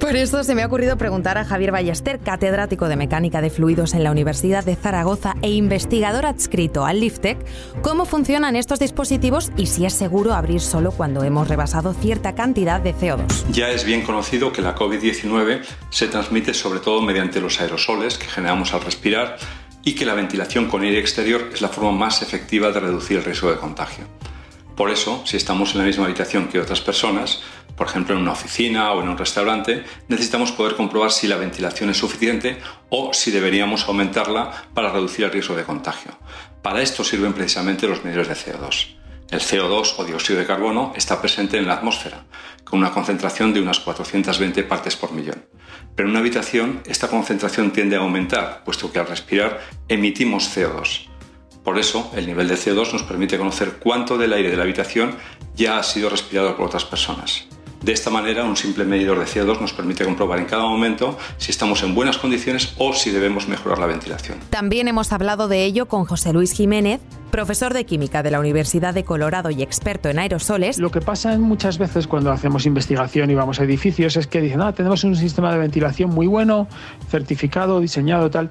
Por 0.00 0.16
eso 0.16 0.42
se 0.42 0.54
me 0.54 0.62
ha 0.62 0.66
ocurrido 0.66 0.96
preguntar 0.96 1.36
a 1.36 1.44
Javier 1.44 1.72
Ballester, 1.72 2.18
catedrático 2.20 2.88
de 2.88 2.96
Mecánica 2.96 3.42
de 3.42 3.50
Fluidos 3.50 3.92
en 3.92 4.02
la 4.02 4.10
Universidad 4.10 4.64
de 4.64 4.74
Zaragoza 4.74 5.34
e 5.42 5.50
investigador 5.50 6.24
adscrito 6.24 6.86
al 6.86 7.00
Liftec, 7.00 7.38
cómo 7.82 8.06
funcionan 8.06 8.56
estos 8.56 8.78
dispositivos 8.78 9.52
y 9.58 9.66
si 9.66 9.84
es 9.84 9.92
seguro 9.92 10.32
abrir 10.32 10.62
solo 10.62 10.90
cuando 10.90 11.22
hemos 11.22 11.48
rebasado 11.48 11.92
cierta 11.92 12.34
cantidad 12.34 12.80
de 12.80 12.94
CO2. 12.94 13.44
Ya 13.52 13.68
es 13.68 13.84
bien 13.84 14.00
conocido 14.00 14.52
que 14.52 14.62
la 14.62 14.74
COVID-19 14.74 15.60
se 15.90 16.08
transmite 16.08 16.54
sobre 16.54 16.80
todo 16.80 17.02
mediante 17.02 17.42
los 17.42 17.60
aerosoles 17.60 18.16
que 18.16 18.26
generamos 18.26 18.72
al 18.72 18.80
respirar 18.80 19.36
y 19.84 19.94
que 19.94 20.06
la 20.06 20.14
ventilación 20.14 20.66
con 20.66 20.82
aire 20.82 20.98
exterior 20.98 21.50
es 21.52 21.60
la 21.60 21.68
forma 21.68 21.92
más 21.92 22.22
efectiva 22.22 22.72
de 22.72 22.80
reducir 22.80 23.18
el 23.18 23.24
riesgo 23.24 23.50
de 23.50 23.58
contagio. 23.58 24.06
Por 24.80 24.90
eso, 24.90 25.22
si 25.26 25.36
estamos 25.36 25.72
en 25.72 25.80
la 25.80 25.84
misma 25.84 26.06
habitación 26.06 26.48
que 26.48 26.58
otras 26.58 26.80
personas, 26.80 27.42
por 27.80 27.88
ejemplo 27.88 28.14
en 28.14 28.20
una 28.20 28.32
oficina 28.32 28.92
o 28.92 29.00
en 29.00 29.08
un 29.08 29.16
restaurante, 29.16 29.84
necesitamos 30.06 30.52
poder 30.52 30.76
comprobar 30.76 31.10
si 31.10 31.26
la 31.26 31.38
ventilación 31.38 31.88
es 31.88 31.96
suficiente 31.96 32.58
o 32.90 33.14
si 33.14 33.30
deberíamos 33.30 33.88
aumentarla 33.88 34.50
para 34.74 34.92
reducir 34.92 35.24
el 35.24 35.32
riesgo 35.32 35.54
de 35.54 35.64
contagio. 35.64 36.12
Para 36.60 36.82
esto 36.82 37.04
sirven 37.04 37.32
precisamente 37.32 37.88
los 37.88 38.04
medidores 38.04 38.28
de 38.28 38.34
CO2. 38.34 38.96
El 39.30 39.40
CO2 39.40 39.94
o 39.96 40.04
dióxido 40.04 40.38
de 40.38 40.46
carbono 40.46 40.92
está 40.94 41.22
presente 41.22 41.56
en 41.56 41.66
la 41.66 41.72
atmósfera, 41.72 42.26
con 42.64 42.80
una 42.80 42.92
concentración 42.92 43.54
de 43.54 43.62
unas 43.62 43.80
420 43.80 44.62
partes 44.64 44.94
por 44.96 45.12
millón. 45.12 45.46
Pero 45.96 46.06
en 46.06 46.10
una 46.10 46.20
habitación 46.20 46.82
esta 46.84 47.08
concentración 47.08 47.70
tiende 47.70 47.96
a 47.96 48.00
aumentar, 48.00 48.62
puesto 48.62 48.92
que 48.92 48.98
al 48.98 49.06
respirar 49.06 49.58
emitimos 49.88 50.54
CO2. 50.54 51.08
Por 51.64 51.78
eso, 51.78 52.12
el 52.14 52.26
nivel 52.26 52.48
de 52.48 52.56
CO2 52.56 52.92
nos 52.92 53.04
permite 53.04 53.38
conocer 53.38 53.78
cuánto 53.78 54.18
del 54.18 54.34
aire 54.34 54.50
de 54.50 54.58
la 54.58 54.64
habitación 54.64 55.16
ya 55.54 55.78
ha 55.78 55.82
sido 55.82 56.10
respirado 56.10 56.54
por 56.58 56.66
otras 56.66 56.84
personas. 56.84 57.48
De 57.82 57.92
esta 57.92 58.10
manera, 58.10 58.44
un 58.44 58.56
simple 58.56 58.84
medidor 58.84 59.18
de 59.18 59.24
CO2 59.24 59.58
nos 59.58 59.72
permite 59.72 60.04
comprobar 60.04 60.38
en 60.38 60.44
cada 60.44 60.64
momento 60.64 61.16
si 61.38 61.50
estamos 61.50 61.82
en 61.82 61.94
buenas 61.94 62.18
condiciones 62.18 62.74
o 62.76 62.92
si 62.92 63.10
debemos 63.10 63.48
mejorar 63.48 63.78
la 63.78 63.86
ventilación. 63.86 64.38
También 64.50 64.86
hemos 64.86 65.12
hablado 65.12 65.48
de 65.48 65.64
ello 65.64 65.88
con 65.88 66.04
José 66.04 66.34
Luis 66.34 66.52
Jiménez, 66.52 67.00
profesor 67.30 67.72
de 67.72 67.86
química 67.86 68.22
de 68.22 68.30
la 68.30 68.40
Universidad 68.40 68.92
de 68.92 69.04
Colorado 69.04 69.50
y 69.50 69.62
experto 69.62 70.10
en 70.10 70.18
aerosoles. 70.18 70.78
Lo 70.78 70.90
que 70.90 71.00
pasa 71.00 71.38
muchas 71.38 71.78
veces 71.78 72.06
cuando 72.06 72.30
hacemos 72.30 72.66
investigación 72.66 73.30
y 73.30 73.34
vamos 73.34 73.60
a 73.60 73.64
edificios 73.64 74.16
es 74.16 74.26
que 74.26 74.42
dicen, 74.42 74.60
ah, 74.60 74.74
tenemos 74.74 75.02
un 75.04 75.16
sistema 75.16 75.50
de 75.50 75.58
ventilación 75.58 76.10
muy 76.10 76.26
bueno, 76.26 76.68
certificado, 77.08 77.80
diseñado, 77.80 78.30
tal 78.30 78.50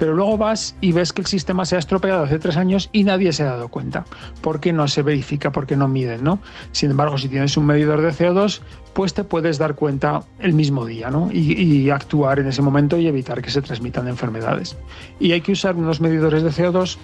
pero 0.00 0.14
luego 0.14 0.38
vas 0.38 0.74
y 0.80 0.92
ves 0.92 1.12
que 1.12 1.20
el 1.20 1.26
sistema 1.26 1.66
se 1.66 1.76
ha 1.76 1.78
estropeado 1.78 2.24
hace 2.24 2.38
tres 2.38 2.56
años 2.56 2.88
y 2.90 3.04
nadie 3.04 3.34
se 3.34 3.42
ha 3.42 3.50
dado 3.50 3.68
cuenta. 3.68 4.06
¿Por 4.40 4.58
qué 4.58 4.72
no 4.72 4.88
se 4.88 5.02
verifica? 5.02 5.52
¿Por 5.52 5.66
qué 5.66 5.76
no 5.76 5.88
miden? 5.88 6.24
¿no? 6.24 6.40
Sin 6.72 6.90
embargo, 6.90 7.18
si 7.18 7.28
tienes 7.28 7.54
un 7.58 7.66
medidor 7.66 8.00
de 8.00 8.08
CO2, 8.08 8.62
pues 8.94 9.12
te 9.12 9.24
puedes 9.24 9.58
dar 9.58 9.74
cuenta 9.74 10.22
el 10.38 10.54
mismo 10.54 10.86
día 10.86 11.10
¿no? 11.10 11.28
y, 11.30 11.52
y 11.52 11.90
actuar 11.90 12.38
en 12.38 12.46
ese 12.46 12.62
momento 12.62 12.96
y 12.96 13.08
evitar 13.08 13.42
que 13.42 13.50
se 13.50 13.60
transmitan 13.60 14.08
enfermedades. 14.08 14.74
Y 15.20 15.32
hay 15.32 15.42
que 15.42 15.52
usar 15.52 15.76
unos 15.76 16.00
medidores 16.00 16.42
de 16.42 16.48
CO2 16.48 16.96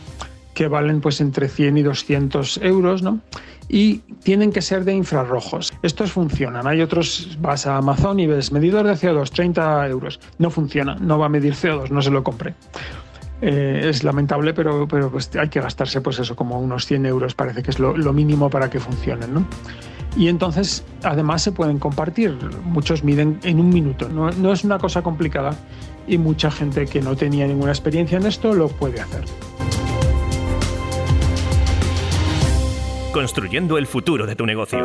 que 0.54 0.68
valen 0.68 1.02
pues 1.02 1.20
entre 1.20 1.50
100 1.50 1.76
y 1.76 1.82
200 1.82 2.60
euros, 2.62 3.02
¿no? 3.02 3.20
Y 3.68 3.98
tienen 4.22 4.52
que 4.52 4.62
ser 4.62 4.84
de 4.84 4.94
infrarrojos. 4.94 5.72
Estos 5.82 6.12
funcionan. 6.12 6.66
Hay 6.66 6.80
otros, 6.82 7.36
vas 7.40 7.66
a 7.66 7.76
Amazon 7.76 8.20
y 8.20 8.26
ves 8.26 8.52
medidor 8.52 8.86
de 8.86 8.92
CO2, 8.92 9.30
30 9.30 9.88
euros. 9.88 10.20
No 10.38 10.50
funciona, 10.50 10.96
no 10.96 11.18
va 11.18 11.26
a 11.26 11.28
medir 11.28 11.54
CO2, 11.54 11.90
no 11.90 12.00
se 12.02 12.10
lo 12.10 12.22
compré. 12.22 12.54
Eh, 13.42 13.88
es 13.88 14.04
lamentable, 14.04 14.54
pero, 14.54 14.86
pues 14.86 15.30
hay 15.36 15.48
que 15.48 15.60
gastarse 15.60 16.00
pues 16.00 16.18
eso, 16.18 16.36
como 16.36 16.58
unos 16.58 16.86
100 16.86 17.06
euros, 17.06 17.34
parece 17.34 17.62
que 17.62 17.70
es 17.70 17.78
lo, 17.78 17.94
mínimo 18.12 18.48
para 18.48 18.70
que 18.70 18.80
funcionen, 18.80 19.34
¿no? 19.34 19.46
Y 20.16 20.28
entonces, 20.28 20.82
además, 21.02 21.42
se 21.42 21.52
pueden 21.52 21.78
compartir. 21.78 22.38
Muchos 22.64 23.04
miden 23.04 23.38
en 23.42 23.60
un 23.60 23.68
minuto. 23.68 24.08
No 24.08 24.52
es 24.52 24.64
una 24.64 24.78
cosa 24.78 25.02
complicada 25.02 25.54
y 26.06 26.18
mucha 26.18 26.50
gente 26.50 26.86
que 26.86 27.02
no 27.02 27.16
tenía 27.16 27.46
ninguna 27.46 27.72
experiencia 27.72 28.18
en 28.18 28.26
esto 28.26 28.54
lo 28.54 28.68
puede 28.68 29.00
hacer. 29.00 29.24
Construyendo 33.16 33.78
el 33.78 33.86
futuro 33.86 34.26
de 34.26 34.36
tu 34.36 34.44
negocio. 34.44 34.78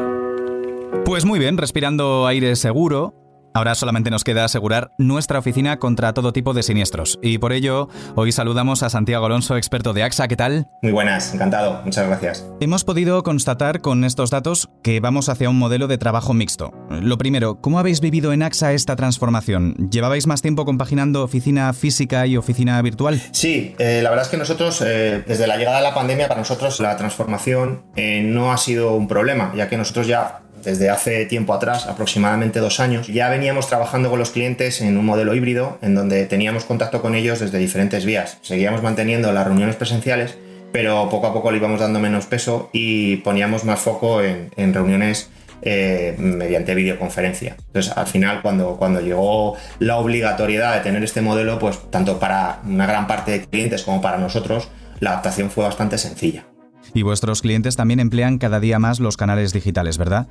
Pues 1.03 1.25
muy 1.25 1.37
bien, 1.37 1.57
respirando 1.57 2.25
aire 2.27 2.55
seguro, 2.55 3.13
Ahora 3.53 3.75
solamente 3.75 4.09
nos 4.09 4.23
queda 4.23 4.45
asegurar 4.45 4.91
nuestra 4.97 5.39
oficina 5.39 5.77
contra 5.77 6.13
todo 6.13 6.31
tipo 6.31 6.53
de 6.53 6.63
siniestros. 6.63 7.19
Y 7.21 7.37
por 7.37 7.51
ello, 7.51 7.89
hoy 8.15 8.31
saludamos 8.31 8.81
a 8.81 8.89
Santiago 8.89 9.25
Alonso, 9.25 9.57
experto 9.57 9.91
de 9.91 10.03
AXA. 10.03 10.29
¿Qué 10.29 10.37
tal? 10.37 10.67
Muy 10.81 10.93
buenas, 10.93 11.33
encantado. 11.33 11.81
Muchas 11.83 12.07
gracias. 12.07 12.45
Hemos 12.61 12.85
podido 12.85 13.23
constatar 13.23 13.81
con 13.81 14.05
estos 14.05 14.29
datos 14.29 14.69
que 14.83 15.01
vamos 15.01 15.27
hacia 15.27 15.49
un 15.49 15.57
modelo 15.57 15.87
de 15.87 15.97
trabajo 15.97 16.33
mixto. 16.33 16.71
Lo 16.89 17.17
primero, 17.17 17.59
¿cómo 17.59 17.79
habéis 17.79 17.99
vivido 17.99 18.31
en 18.31 18.41
AXA 18.41 18.71
esta 18.71 18.95
transformación? 18.95 19.75
¿Llevabais 19.91 20.27
más 20.27 20.41
tiempo 20.41 20.63
compaginando 20.63 21.23
oficina 21.23 21.73
física 21.73 22.25
y 22.27 22.37
oficina 22.37 22.81
virtual? 22.81 23.21
Sí, 23.31 23.75
eh, 23.79 23.99
la 24.01 24.09
verdad 24.11 24.25
es 24.25 24.31
que 24.31 24.37
nosotros, 24.37 24.81
eh, 24.85 25.23
desde 25.27 25.47
la 25.47 25.57
llegada 25.57 25.77
de 25.77 25.83
la 25.83 25.93
pandemia, 25.93 26.29
para 26.29 26.39
nosotros 26.39 26.79
la 26.79 26.95
transformación 26.95 27.83
eh, 27.95 28.21
no 28.23 28.51
ha 28.53 28.57
sido 28.57 28.95
un 28.95 29.07
problema, 29.07 29.51
ya 29.55 29.67
que 29.67 29.77
nosotros 29.77 30.07
ya 30.07 30.41
desde 30.63 30.89
hace 30.89 31.25
tiempo 31.25 31.53
atrás, 31.53 31.87
aproximadamente 31.87 32.59
dos 32.59 32.79
años, 32.79 33.07
ya 33.07 33.29
veníamos 33.29 33.67
trabajando 33.67 34.09
con 34.09 34.19
los 34.19 34.31
clientes 34.31 34.81
en 34.81 34.97
un 34.97 35.05
modelo 35.05 35.33
híbrido 35.35 35.77
en 35.81 35.95
donde 35.95 36.25
teníamos 36.25 36.65
contacto 36.65 37.01
con 37.01 37.15
ellos 37.15 37.39
desde 37.39 37.57
diferentes 37.57 38.05
vías. 38.05 38.37
Seguíamos 38.41 38.83
manteniendo 38.83 39.31
las 39.31 39.45
reuniones 39.45 39.75
presenciales, 39.75 40.37
pero 40.71 41.09
poco 41.09 41.27
a 41.27 41.33
poco 41.33 41.51
le 41.51 41.57
íbamos 41.57 41.79
dando 41.79 41.99
menos 41.99 42.25
peso 42.25 42.69
y 42.73 43.17
poníamos 43.17 43.65
más 43.65 43.79
foco 43.79 44.21
en, 44.21 44.73
reuniones 44.73 45.29
eh, 45.61 46.15
mediante 46.17 46.75
videoconferencia. 46.75 47.55
Entonces, 47.67 47.95
al 47.95 48.07
final, 48.07 48.41
cuando, 48.41 48.77
cuando 48.77 49.01
llegó 49.01 49.57
la 49.79 49.97
obligatoriedad 49.97 50.75
de 50.75 50.81
tener 50.81 51.03
este 51.03 51.21
modelo, 51.21 51.59
pues 51.59 51.79
tanto 51.89 52.19
para 52.19 52.59
una 52.65 52.85
gran 52.85 53.07
parte 53.07 53.31
de 53.31 53.41
clientes 53.45 53.83
como 53.83 54.01
para 54.01 54.17
nosotros, 54.17 54.69
la 54.99 55.11
adaptación 55.11 55.49
fue 55.49 55.65
bastante 55.65 55.97
sencilla. 55.97 56.45
Y 56.93 57.03
vuestros 57.03 57.41
clientes 57.41 57.75
también 57.75 57.99
emplean 57.99 58.37
cada 58.37 58.59
día 58.59 58.79
más 58.79 58.99
los 58.99 59.17
canales 59.17 59.53
digitales, 59.53 59.97
¿verdad? 59.97 60.27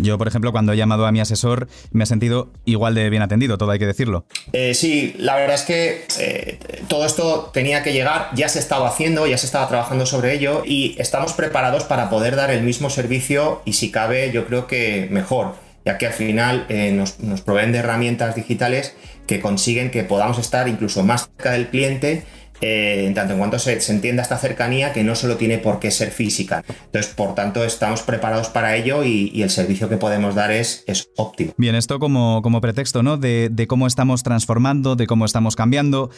Yo, 0.00 0.18
por 0.18 0.28
ejemplo, 0.28 0.52
cuando 0.52 0.72
he 0.72 0.76
llamado 0.76 1.06
a 1.06 1.12
mi 1.12 1.20
asesor, 1.20 1.68
me 1.90 2.04
he 2.04 2.06
sentido 2.06 2.50
igual 2.64 2.94
de 2.94 3.10
bien 3.10 3.22
atendido, 3.22 3.58
todo 3.58 3.70
hay 3.70 3.78
que 3.78 3.86
decirlo. 3.86 4.24
Eh, 4.52 4.74
sí, 4.74 5.14
la 5.18 5.36
verdad 5.36 5.54
es 5.54 5.62
que 5.62 6.04
eh, 6.18 6.58
todo 6.88 7.04
esto 7.04 7.50
tenía 7.52 7.82
que 7.82 7.92
llegar, 7.92 8.30
ya 8.34 8.48
se 8.48 8.58
estaba 8.58 8.88
haciendo, 8.88 9.26
ya 9.26 9.38
se 9.38 9.46
estaba 9.46 9.68
trabajando 9.68 10.06
sobre 10.06 10.34
ello 10.34 10.62
y 10.64 10.96
estamos 10.98 11.32
preparados 11.32 11.84
para 11.84 12.10
poder 12.10 12.36
dar 12.36 12.50
el 12.50 12.62
mismo 12.62 12.90
servicio 12.90 13.62
y 13.64 13.74
si 13.74 13.90
cabe, 13.90 14.30
yo 14.32 14.46
creo 14.46 14.66
que 14.66 15.08
mejor, 15.10 15.54
ya 15.84 15.98
que 15.98 16.06
al 16.06 16.12
final 16.12 16.66
eh, 16.68 16.92
nos, 16.92 17.20
nos 17.20 17.42
proveen 17.42 17.72
de 17.72 17.78
herramientas 17.78 18.34
digitales 18.34 18.94
que 19.26 19.40
consiguen 19.40 19.90
que 19.90 20.02
podamos 20.04 20.38
estar 20.38 20.68
incluso 20.68 21.04
más 21.04 21.28
cerca 21.36 21.52
del 21.52 21.68
cliente 21.68 22.24
eh, 22.60 23.04
en 23.06 23.14
tanto 23.14 23.32
en 23.32 23.38
cuanto 23.38 23.58
se, 23.58 23.78
entienda 23.90 24.22
esta 24.22 24.38
cercanía 24.38 24.92
que 24.92 25.04
no 25.04 25.14
solo 25.14 25.36
tiene 25.36 25.58
por 25.58 25.78
qué 25.78 25.90
ser 25.90 26.10
física. 26.10 26.64
Entonces, 26.86 27.12
por 27.14 27.34
tanto, 27.34 27.64
estamos 27.64 28.02
preparados 28.02 28.48
para 28.48 28.76
ello 28.76 29.04
y, 29.04 29.42
el 29.42 29.50
servicio 29.50 29.88
que 29.88 29.96
podemos 29.96 30.34
dar 30.34 30.50
es, 30.50 30.82
es 30.86 31.10
óptimo. 31.16 31.52
Bien, 31.56 31.74
esto 31.74 31.98
como, 31.98 32.42
como 32.42 32.60
pretexto, 32.60 33.02
¿no? 33.02 33.16
De, 33.16 33.48
de 33.50 33.66
cómo 33.66 33.86
estamos 33.86 34.22
transformando, 34.22 34.96
de 34.96 35.06
cómo 35.06 35.24
estamos 35.24 35.54
cambiando 35.54 36.10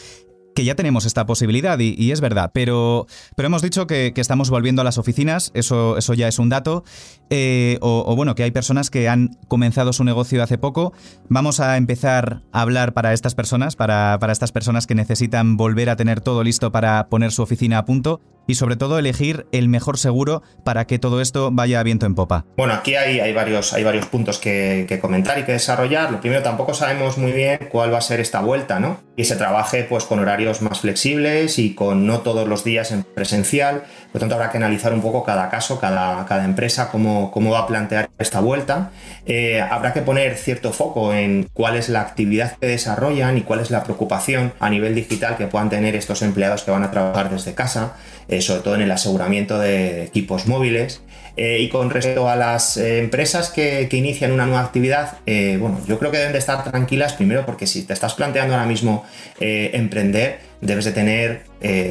que 0.61 0.67
ya 0.67 0.75
tenemos 0.75 1.07
esta 1.07 1.25
posibilidad 1.25 1.79
y, 1.79 2.13
es 2.13 2.21
verdad, 2.21 2.51
pero, 2.53 3.07
pero 3.35 3.47
hemos 3.47 3.63
dicho 3.63 3.87
que, 3.87 4.13
estamos 4.15 4.51
volviendo 4.51 4.83
a 4.83 4.85
las 4.85 4.99
oficinas, 4.99 5.53
eso, 5.55 5.97
eso 5.97 6.13
ya 6.13 6.29
es 6.29 6.39
un 6.39 6.51
dato, 6.51 6.85
eh, 7.31 7.79
o, 7.81 8.15
bueno, 8.15 8.35
que 8.35 8.43
hay 8.43 8.51
personas 8.51 8.91
que 8.91 9.09
han 9.09 9.39
comenzado 9.49 9.95
su 9.95 10.05
negocio 10.05 10.43
hace 10.43 10.59
poco. 10.59 10.93
Vamos 11.31 11.61
a 11.61 11.79
empezar 11.79 12.43
a 12.53 12.61
hablar 12.61 12.93
para 12.93 13.15
estas 13.15 13.35
personas, 13.35 13.75
para, 13.75 14.19
para 14.21 14.35
estas 14.35 14.53
personas 14.53 14.87
que 14.87 14.95
necesitan 14.95 15.57
volver 15.57 15.89
a 15.89 15.97
tener 15.97 16.21
todo 16.21 16.45
listo 16.45 16.71
para 16.71 17.09
poner 17.09 17.33
su 17.33 17.41
oficina 17.41 17.79
a 17.79 17.87
punto 17.87 18.21
y 18.47 18.57
sobre 18.57 18.77
todo 18.77 18.99
elegir 18.99 19.47
el 19.53 19.69
mejor 19.69 19.97
seguro 19.97 20.43
para 20.65 20.87
que 20.87 20.99
todo 20.99 21.21
esto 21.21 21.51
vaya 21.53 21.81
a 21.81 21.83
viento 21.83 22.07
en 22.07 22.15
popa. 22.15 22.45
Bueno, 22.57 22.75
aquí 22.75 22.97
hay, 22.97 23.21
hay, 23.21 23.33
varios, 23.33 23.73
hay 23.73 23.85
varios 23.85 24.07
puntos 24.07 24.39
que, 24.39 24.87
que, 24.89 24.99
comentar 24.99 25.39
y 25.39 25.45
que 25.45 25.53
desarrollar. 25.53 26.11
Lo 26.11 26.21
primero, 26.21 26.43
tampoco 26.43 26.75
sabemos 26.75 27.17
muy 27.17 27.33
bien 27.33 27.69
cuál 27.71 27.93
va 27.93 27.99
a 27.99 28.03
ser 28.03 28.21
esta 28.21 28.41
vuelta, 28.41 28.81
¿no? 28.81 28.99
Y 29.21 29.25
se 29.25 29.37
trabaje 29.37 29.85
pues 29.85 30.05
con 30.05 30.19
horarios 30.19 30.63
más 30.63 30.81
flexibles 30.81 31.59
y 31.59 31.75
con 31.75 32.07
no 32.07 32.21
todos 32.21 32.49
los 32.49 32.65
días 32.65 32.91
en 32.91 33.03
presencial. 33.03 33.83
Por 34.11 34.15
lo 34.15 34.21
tanto, 34.21 34.37
habrá 34.37 34.51
que 34.51 34.57
analizar 34.57 34.95
un 34.95 35.03
poco 35.03 35.25
cada 35.25 35.51
caso, 35.51 35.79
cada, 35.79 36.25
cada 36.25 36.47
empresa, 36.47 36.89
cómo, 36.91 37.31
cómo 37.31 37.51
va 37.51 37.59
a 37.59 37.67
plantear 37.67 38.09
esta 38.19 38.41
vuelta. 38.41 38.93
Eh, 39.27 39.61
habrá 39.61 39.93
que 39.93 40.01
poner 40.01 40.37
cierto 40.37 40.73
foco 40.73 41.13
en 41.13 41.51
cuál 41.53 41.77
es 41.77 41.91
la 41.91 42.01
actividad 42.01 42.57
que 42.57 42.67
desarrollan 42.67 43.37
y 43.37 43.43
cuál 43.43 43.61
es 43.61 43.71
la 43.71 43.85
preocupación 43.85 44.55
a 44.59 44.71
nivel 44.71 44.95
digital 44.95 45.37
que 45.37 45.47
puedan 45.47 45.69
tener 45.69 45.95
estos 45.97 46.23
empleados 46.23 46.63
que 46.63 46.71
van 46.71 46.83
a 46.83 46.91
trabajar 46.91 47.29
desde 47.29 47.53
casa. 47.53 47.97
Eh, 48.29 48.41
sobre 48.41 48.61
todo 48.61 48.77
en 48.77 48.83
el 48.83 48.91
aseguramiento 48.93 49.59
de 49.59 50.05
equipos 50.05 50.47
móviles. 50.47 51.03
Eh, 51.37 51.59
y 51.61 51.69
con 51.69 51.91
respecto 51.91 52.29
a 52.29 52.37
las 52.37 52.77
empresas 52.77 53.51
que, 53.51 53.89
inician 53.91 54.31
una 54.31 54.47
nueva 54.47 54.63
actividad, 54.63 55.19
bueno, 55.27 55.81
yo 55.87 55.99
creo 55.99 56.13
que 56.13 56.19
deben 56.19 56.33
de 56.33 56.39
estar 56.39 56.63
tranquilas 56.63 57.15
primero 57.15 57.45
porque 57.45 57.67
si 57.67 57.83
te 57.83 57.93
estás 57.93 58.15
planteando 58.15 58.55
ahora 58.55 58.67
mismo 58.67 59.05
emprender, 59.41 60.41
debes 60.61 60.85
de 60.85 60.93
tener 60.93 61.43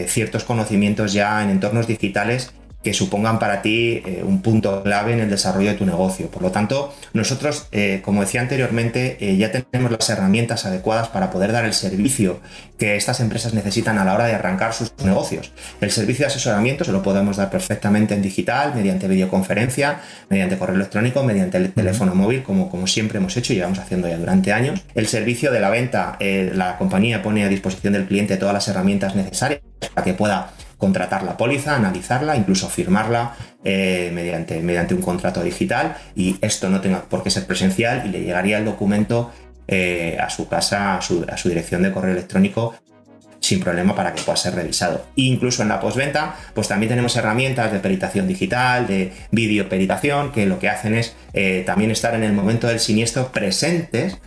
ciertos 0.08 0.44
conocimientos 0.44 1.14
ya 1.14 1.44
en 1.44 1.50
entornos 1.50 1.88
digitales 1.88 2.52
que 2.84 2.94
supongan 2.94 3.40
para 3.40 3.62
ti 3.62 4.02
eh, 4.06 4.24
un 4.24 4.42
punto 4.42 4.82
clave 4.84 5.14
en 5.14 5.20
el 5.20 5.30
desarrollo 5.30 5.70
de 5.70 5.76
tu 5.76 5.86
negocio. 5.86 6.28
Por 6.28 6.42
lo 6.42 6.52
tanto, 6.52 6.94
nosotros, 7.14 7.68
eh, 7.72 8.02
como 8.04 8.22
decía 8.22 8.42
anteriormente, 8.42 9.18
eh, 9.20 9.36
ya 9.36 9.52
tenemos 9.52 9.92
las 9.92 10.10
herramientas 10.10 10.66
adecuadas 10.66 11.10
para 11.10 11.30
poder 11.30 11.52
dar 11.52 11.66
el 11.66 11.74
servicio 11.74 12.40
que 12.78 12.96
estas 12.96 13.20
empresas 13.20 13.54
necesitan 13.54 13.98
a 13.98 14.06
la 14.06 14.14
hora 14.14 14.26
de 14.26 14.34
arrancar 14.34 14.74
sus 14.74 14.94
negocios. 15.04 15.52
El 15.82 15.92
servicio 15.92 16.24
de 16.24 16.28
asesoramiento 16.28 16.86
se 16.86 16.94
lo 16.94 17.04
podemos 17.04 17.36
dar 17.36 17.50
perfectamente 17.50 18.14
en 18.14 18.22
digital, 18.22 18.74
mediante 18.74 19.10
videoconferencia, 19.10 20.00
mediante 20.30 20.58
correo 20.58 20.78
electrónico, 20.78 21.22
mediante 21.24 21.58
el 21.58 21.74
teléfono 21.74 22.16
móvil, 22.16 22.44
como, 22.44 22.70
como 22.70 22.88
siempre 22.88 23.18
hemos 23.18 23.36
hecho 23.36 23.52
y 23.52 23.58
llevamos 23.58 23.80
haciendo 23.80 24.08
ya 24.08 24.18
durante 24.18 24.54
años. 24.54 24.82
El 24.96 25.08
servicio 25.08 25.52
de 25.52 25.60
la 25.60 25.70
venta, 25.70 26.18
la 26.22 26.78
compañía 26.78 27.22
pone 27.22 27.44
a 27.44 27.50
disposición 27.50 27.92
del 27.92 28.06
cliente 28.06 28.38
todas 28.38 28.54
las 28.54 28.68
herramientas 28.70 29.16
necesarias 29.16 29.62
para 29.94 30.06
que 30.06 30.14
pueda 30.14 30.54
contratar 30.80 31.24
la 31.24 31.38
póliza, 31.38 31.76
analizarla, 31.76 32.36
incluso 32.36 32.70
firmarla 32.70 33.36
eh, 33.64 34.10
mediante, 34.14 34.62
mediante 34.62 34.96
un 34.96 35.02
contrato 35.02 35.44
digital 35.44 35.98
y 36.16 36.38
esto 36.42 36.70
no 36.70 36.82
tenga 36.82 37.04
por 37.04 37.22
qué 37.22 37.30
ser 37.30 37.46
presencial 37.46 38.08
y 38.08 38.10
le 38.10 38.22
llegaría 38.22 38.58
el 38.58 38.66
documento 38.66 39.32
eh, 39.68 40.18
a 40.20 40.30
su 40.30 40.48
casa, 40.48 40.98
a 40.98 41.02
su, 41.02 41.50
dirección 41.50 41.84
de 41.84 41.92
correo 41.92 42.14
electrónico 42.14 42.74
sin 43.42 43.60
problema 43.60 43.94
para 43.94 44.14
que 44.14 44.22
pueda 44.22 44.38
ser 44.38 44.56
revisado. 44.56 45.06
Incluso 45.16 45.64
en 45.64 45.70
la 45.70 45.80
postventa, 45.80 46.36
pues 46.54 46.68
también 46.68 46.90
tenemos 46.90 47.16
herramientas 47.16 47.72
de 47.72 47.80
peritación 47.80 48.28
digital, 48.28 48.88
de 48.88 49.12
videoperitación, 49.32 50.32
que 50.32 50.46
lo 50.46 50.60
que 50.60 50.70
hacen 50.70 50.96
es 50.96 51.16
eh, 51.34 51.64
también 51.66 51.92
estar 51.92 52.16
en 52.16 52.24
el 52.24 52.34
momento 52.34 52.68
del 52.68 52.80
siniestro 52.80 53.32
presentes 53.32 54.18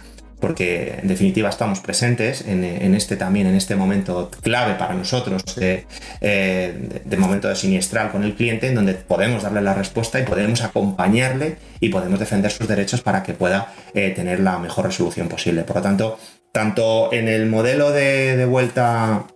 porque 0.43 0.99
en 1.01 1.07
definitiva 1.07 1.49
estamos 1.49 1.79
presentes 1.79 2.45
en, 2.49 2.65
este 2.97 3.17
también, 3.17 3.47
en 3.47 3.55
este 3.55 3.77
momento 3.77 4.29
clave 4.43 4.75
para 4.75 4.93
nosotros 4.93 5.43
de, 5.55 5.87
eh, 6.21 7.01
momento 7.17 7.49
de 7.49 7.55
siniestral 7.55 8.11
con 8.11 8.25
el 8.25 8.35
cliente, 8.35 8.67
en 8.67 8.75
donde 8.75 8.95
podemos 8.95 9.45
darle 9.45 9.63
la 9.63 9.73
respuesta 9.73 10.19
y 10.19 10.25
podemos 10.25 10.63
acompañarle 10.63 11.59
y 11.79 11.91
podemos 11.91 12.19
defender 12.19 12.51
sus 12.51 12.67
derechos 12.67 13.03
para 13.03 13.23
que 13.23 13.35
pueda 13.35 13.73
eh, 13.95 14.11
tener 14.11 14.41
la 14.41 14.59
mejor 14.59 14.87
resolución 14.87 15.29
posible. 15.29 15.63
Por 15.63 15.77
lo 15.77 15.83
tanto, 15.83 16.19
tanto 16.51 17.13
en 17.13 17.29
el 17.29 17.47
modelo 17.47 17.93
de 17.93 18.45
vuelta 18.45 19.27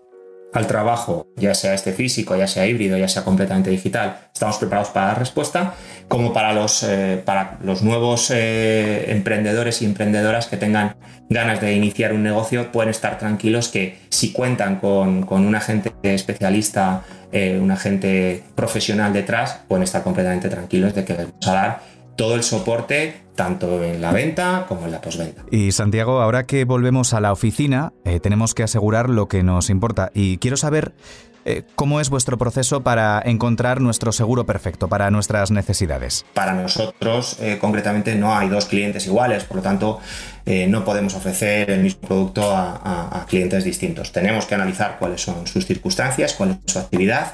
al 0.56 0.66
trabajo, 0.66 1.28
ya 1.36 1.54
sea 1.54 1.74
este 1.74 1.92
físico, 1.92 2.34
ya 2.34 2.48
sea 2.48 2.66
híbrido, 2.66 2.96
ya 2.96 3.08
sea 3.08 3.24
completamente 3.24 3.70
digital, 3.70 4.28
estamos 4.32 4.56
preparados 4.56 4.88
para 4.88 5.08
dar 5.08 5.18
respuesta, 5.18 5.74
como 6.08 6.32
para 6.32 6.52
los, 6.52 6.82
eh, 6.82 7.20
para 7.24 7.58
los 7.62 7.82
nuevos 7.82 8.30
eh, 8.30 9.10
emprendedores 9.10 9.82
y 9.82 9.86
emprendedoras 9.86 10.46
que 10.46 10.56
tengan 10.56 10.96
ganas 11.28 11.60
de 11.60 11.74
iniciar 11.74 12.12
un 12.12 12.22
negocio, 12.22 12.70
pueden 12.70 12.90
estar 12.90 13.18
tranquilos 13.18 13.68
que 13.68 13.98
si 14.08 14.32
cuentan 14.32 14.76
con, 14.76 15.26
un 15.28 15.54
agente 15.54 15.92
especialista, 16.02 17.02
eh, 17.32 17.58
un 17.60 17.70
agente 17.72 18.44
profesional 18.54 19.12
detrás, 19.12 19.60
pueden 19.66 19.82
estar 19.82 20.02
completamente 20.02 20.48
tranquilos 20.48 20.94
de 20.94 21.04
que 21.04 21.14
les 21.14 21.26
vamos 21.26 21.48
a 21.48 21.52
dar 21.52 21.80
todo 22.14 22.36
el 22.36 22.44
soporte 22.44 23.26
tanto 23.34 23.84
en 23.84 24.00
la 24.00 24.12
venta 24.12 24.64
como 24.68 24.86
en 24.86 24.92
la 24.92 25.00
postventa. 25.00 25.42
Y 25.50 25.72
Santiago, 25.72 26.22
ahora 26.22 26.44
que 26.46 26.64
volvemos 26.64 27.12
a 27.12 27.20
la 27.20 27.32
oficina, 27.32 27.92
tenemos 28.22 28.54
que 28.54 28.62
asegurar 28.62 29.10
lo 29.10 29.28
que 29.28 29.42
nos 29.42 29.68
importa. 29.68 30.10
Y 30.14 30.38
quiero 30.38 30.56
saber 30.56 30.94
eh, 31.46 31.62
cómo 31.74 32.00
es 32.00 32.10
vuestro 32.10 32.36
proceso 32.36 32.82
para 32.82 33.22
encontrar 33.24 33.80
nuestro 33.80 34.12
seguro 34.12 34.44
perfecto 34.44 34.88
para 34.88 35.10
nuestras 35.10 35.50
necesidades. 35.50 36.26
Para 36.34 36.52
nosotros, 36.52 37.38
eh, 37.40 37.56
concretamente, 37.58 38.14
no 38.14 38.36
hay 38.36 38.48
dos 38.48 38.66
clientes 38.66 39.06
iguales, 39.06 39.44
por 39.44 39.58
lo 39.58 39.62
tanto, 39.62 40.00
no 40.68 40.84
podemos 40.84 41.12
ofrecer 41.16 41.72
el 41.72 41.80
mismo 41.80 42.02
producto 42.02 42.52
a, 42.54 43.26
clientes 43.28 43.64
distintos. 43.64 44.12
Tenemos 44.12 44.46
que 44.46 44.54
analizar 44.54 44.96
cuáles 44.96 45.20
son 45.20 45.44
sus 45.48 45.66
circunstancias, 45.66 46.34
cuál 46.34 46.60
es 46.64 46.72
su 46.72 46.78
actividad 46.78 47.32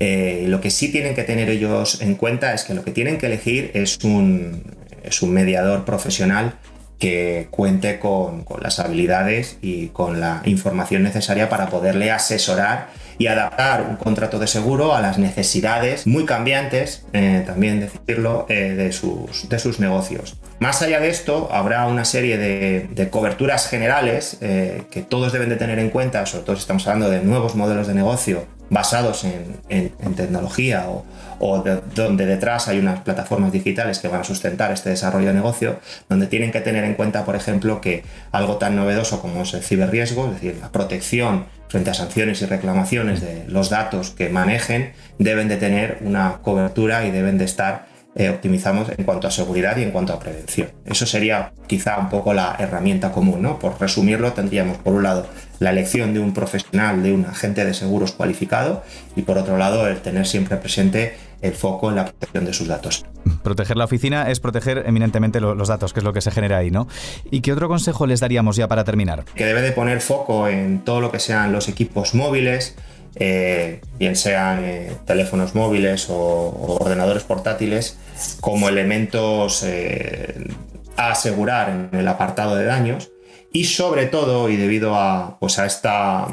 eh, 0.00 0.46
lo 0.48 0.62
que 0.62 0.70
sí 0.70 0.90
tienen 0.90 1.14
que 1.14 1.24
tener 1.24 1.50
ellos 1.50 2.00
en 2.00 2.14
cuenta 2.14 2.54
es 2.54 2.64
que 2.64 2.72
lo 2.72 2.82
que 2.82 2.90
tienen 2.90 3.18
que 3.18 3.26
elegir 3.26 3.70
es 3.74 3.98
un, 4.02 4.74
es 5.04 5.20
un 5.20 5.30
mediador 5.30 5.84
profesional 5.84 6.54
que 6.98 7.48
cuente 7.50 7.98
con, 7.98 8.46
las 8.60 8.80
habilidades 8.80 9.58
y 9.60 9.88
con 9.88 10.18
la 10.18 10.40
información 10.46 11.02
necesaria 11.02 11.50
para 11.50 11.68
poderle 11.68 12.10
asesorar 12.10 12.88
y 13.20 13.26
adaptar 13.26 13.82
un 13.82 13.96
contrato 13.96 14.38
de 14.38 14.46
seguro 14.46 14.94
a 14.94 15.02
las 15.02 15.18
necesidades 15.18 16.06
muy 16.06 16.24
cambiantes, 16.24 17.04
eh, 17.12 17.44
también 17.46 17.78
decirlo, 17.78 18.46
eh, 18.48 18.72
de, 18.74 18.92
sus, 18.92 19.46
de 19.46 19.58
sus 19.58 19.78
negocios. 19.78 20.38
Más 20.58 20.80
allá 20.80 21.00
de 21.00 21.10
esto, 21.10 21.50
habrá 21.52 21.86
una 21.86 22.06
serie 22.06 22.38
de, 22.38 23.10
coberturas 23.10 23.68
generales 23.68 24.38
eh, 24.40 24.84
que 24.90 25.02
todos 25.02 25.34
deben 25.34 25.50
de 25.50 25.56
tener 25.56 25.78
en 25.78 25.90
cuenta, 25.90 26.24
sobre 26.24 26.44
todo 26.44 26.56
si 26.56 26.60
estamos 26.60 26.86
hablando 26.86 27.10
de 27.10 27.20
nuevos 27.20 27.54
modelos 27.56 27.86
de 27.88 27.94
negocio 27.94 28.46
basados 28.70 29.24
en, 29.24 30.14
tecnología 30.14 30.86
o, 30.88 31.64
donde 31.94 32.24
detrás 32.24 32.68
hay 32.68 32.78
unas 32.78 33.00
plataformas 33.00 33.52
digitales 33.52 33.98
que 33.98 34.08
van 34.08 34.20
a 34.20 34.24
sustentar 34.24 34.70
este 34.72 34.90
desarrollo 34.90 35.26
de 35.26 35.34
negocio, 35.34 35.80
donde 36.08 36.26
tienen 36.26 36.52
que 36.52 36.60
tener 36.60 36.84
en 36.84 36.94
cuenta, 36.94 37.24
por 37.24 37.36
ejemplo, 37.36 37.80
que 37.80 38.02
algo 38.32 38.56
tan 38.56 38.76
novedoso 38.76 39.20
como 39.20 39.42
es 39.42 39.52
el 39.52 39.62
ciberriesgo, 39.62 40.28
es 40.28 40.34
decir, 40.34 40.56
la 40.60 40.70
protección 40.70 41.59
frente 41.70 41.90
a 41.90 41.94
sanciones 41.94 42.42
y 42.42 42.46
reclamaciones 42.46 43.20
de 43.20 43.44
los 43.46 43.70
datos 43.70 44.10
que 44.10 44.28
manejen, 44.28 44.92
deben 45.18 45.48
de 45.48 45.56
tener 45.56 45.98
una 46.02 46.40
cobertura 46.42 47.06
y 47.06 47.10
deben 47.10 47.38
de 47.38 47.44
estar 47.44 47.88
eh, 48.16 48.28
optimizamos 48.28 48.88
en 48.88 49.04
cuanto 49.04 49.28
a 49.28 49.30
seguridad 49.30 49.76
y 49.76 49.84
en 49.84 49.92
cuanto 49.92 50.12
a 50.12 50.18
prevención. 50.18 50.68
Eso 50.84 51.06
sería 51.06 51.52
quizá 51.68 51.96
un 51.96 52.08
poco 52.08 52.34
la 52.34 52.56
herramienta 52.58 53.12
común, 53.12 53.40
¿no? 53.40 53.60
Por 53.60 53.80
resumirlo, 53.80 54.32
tendríamos 54.32 54.78
por 54.78 54.94
un 54.94 55.04
lado 55.04 55.28
la 55.60 55.70
elección 55.70 56.12
de 56.12 56.18
un 56.18 56.34
profesional, 56.34 57.04
de 57.04 57.12
un 57.12 57.24
agente 57.24 57.64
de 57.64 57.72
seguros 57.72 58.10
cualificado 58.10 58.82
y 59.14 59.22
por 59.22 59.38
otro 59.38 59.58
lado 59.58 59.86
el 59.86 60.00
tener 60.00 60.26
siempre 60.26 60.56
presente 60.56 61.14
el 61.40 61.52
foco 61.52 61.90
en 61.90 61.96
la 61.96 62.06
protección 62.06 62.44
de 62.46 62.52
sus 62.52 62.66
datos. 62.66 63.04
Proteger 63.42 63.76
la 63.76 63.84
oficina 63.84 64.30
es 64.30 64.40
proteger 64.40 64.84
eminentemente 64.86 65.40
los 65.40 65.68
datos, 65.68 65.92
que 65.92 66.00
es 66.00 66.04
lo 66.04 66.12
que 66.12 66.20
se 66.20 66.30
genera 66.30 66.58
ahí, 66.58 66.70
¿no? 66.70 66.88
¿Y 67.30 67.40
qué 67.40 67.52
otro 67.52 67.68
consejo 67.68 68.06
les 68.06 68.20
daríamos 68.20 68.56
ya 68.56 68.68
para 68.68 68.84
terminar? 68.84 69.24
Que 69.34 69.44
debe 69.44 69.62
de 69.62 69.72
poner 69.72 70.00
foco 70.00 70.48
en 70.48 70.80
todo 70.80 71.00
lo 71.00 71.10
que 71.10 71.18
sean 71.18 71.52
los 71.52 71.68
equipos 71.68 72.14
móviles, 72.14 72.76
eh, 73.16 73.80
bien 73.98 74.14
sean 74.14 74.64
eh, 74.64 74.92
teléfonos 75.04 75.54
móviles 75.54 76.08
o, 76.10 76.78
ordenadores 76.80 77.24
portátiles, 77.24 77.98
como 78.40 78.68
elementos 78.68 79.62
eh, 79.64 80.48
a 80.96 81.10
asegurar 81.10 81.70
en 81.70 81.98
el 81.98 82.08
apartado 82.08 82.56
de 82.56 82.64
daños. 82.64 83.10
Y 83.52 83.64
sobre 83.64 84.06
todo, 84.06 84.48
y 84.48 84.56
debido 84.56 84.94
a, 84.94 85.38
pues 85.40 85.58
a 85.58 85.66
esta 85.66 86.28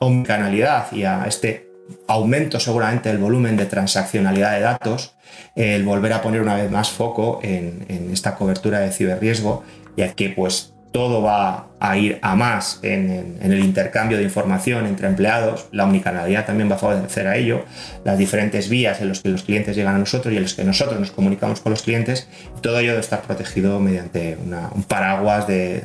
omnicanalidad 0.00 0.92
y 0.92 1.04
a 1.04 1.24
este 1.26 1.67
aumento 2.08 2.58
seguramente 2.58 3.10
del 3.10 3.18
volumen 3.18 3.56
de 3.56 3.66
transaccionalidad 3.66 4.54
de 4.54 4.60
datos, 4.60 5.14
el 5.54 5.84
volver 5.84 6.14
a 6.14 6.22
poner 6.22 6.40
una 6.40 6.56
vez 6.56 6.70
más 6.70 6.90
foco 6.90 7.38
en, 7.42 8.08
esta 8.12 8.34
cobertura 8.34 8.80
de 8.80 8.90
ciberriesgo, 8.90 9.62
ya 9.96 10.12
que 10.14 10.30
pues 10.30 10.72
todo 10.90 11.20
va 11.20 11.66
a 11.80 11.98
ir 11.98 12.18
a 12.22 12.34
más 12.34 12.80
en, 12.82 13.38
el 13.42 13.58
intercambio 13.60 14.16
de 14.16 14.24
información 14.24 14.86
entre 14.86 15.06
empleados, 15.06 15.66
la 15.70 15.84
omnicanalidad 15.84 16.46
también 16.46 16.70
va 16.70 16.76
a 16.76 16.78
favorecer 16.78 17.26
a 17.26 17.36
ello, 17.36 17.66
las 18.04 18.16
diferentes 18.16 18.70
vías 18.70 19.02
en 19.02 19.10
las 19.10 19.20
que 19.20 19.28
los 19.28 19.42
clientes 19.42 19.76
llegan 19.76 19.94
a 19.94 19.98
nosotros 19.98 20.32
y 20.32 20.38
en 20.38 20.44
las 20.44 20.54
que 20.54 20.64
nosotros 20.64 20.98
nos 20.98 21.10
comunicamos 21.10 21.60
con 21.60 21.70
los 21.70 21.82
clientes, 21.82 22.26
todo 22.62 22.78
ello 22.78 22.90
debe 22.92 23.00
estar 23.00 23.20
protegido 23.20 23.80
mediante 23.80 24.38
un 24.40 24.82
paraguas 24.84 25.46
de, 25.46 25.82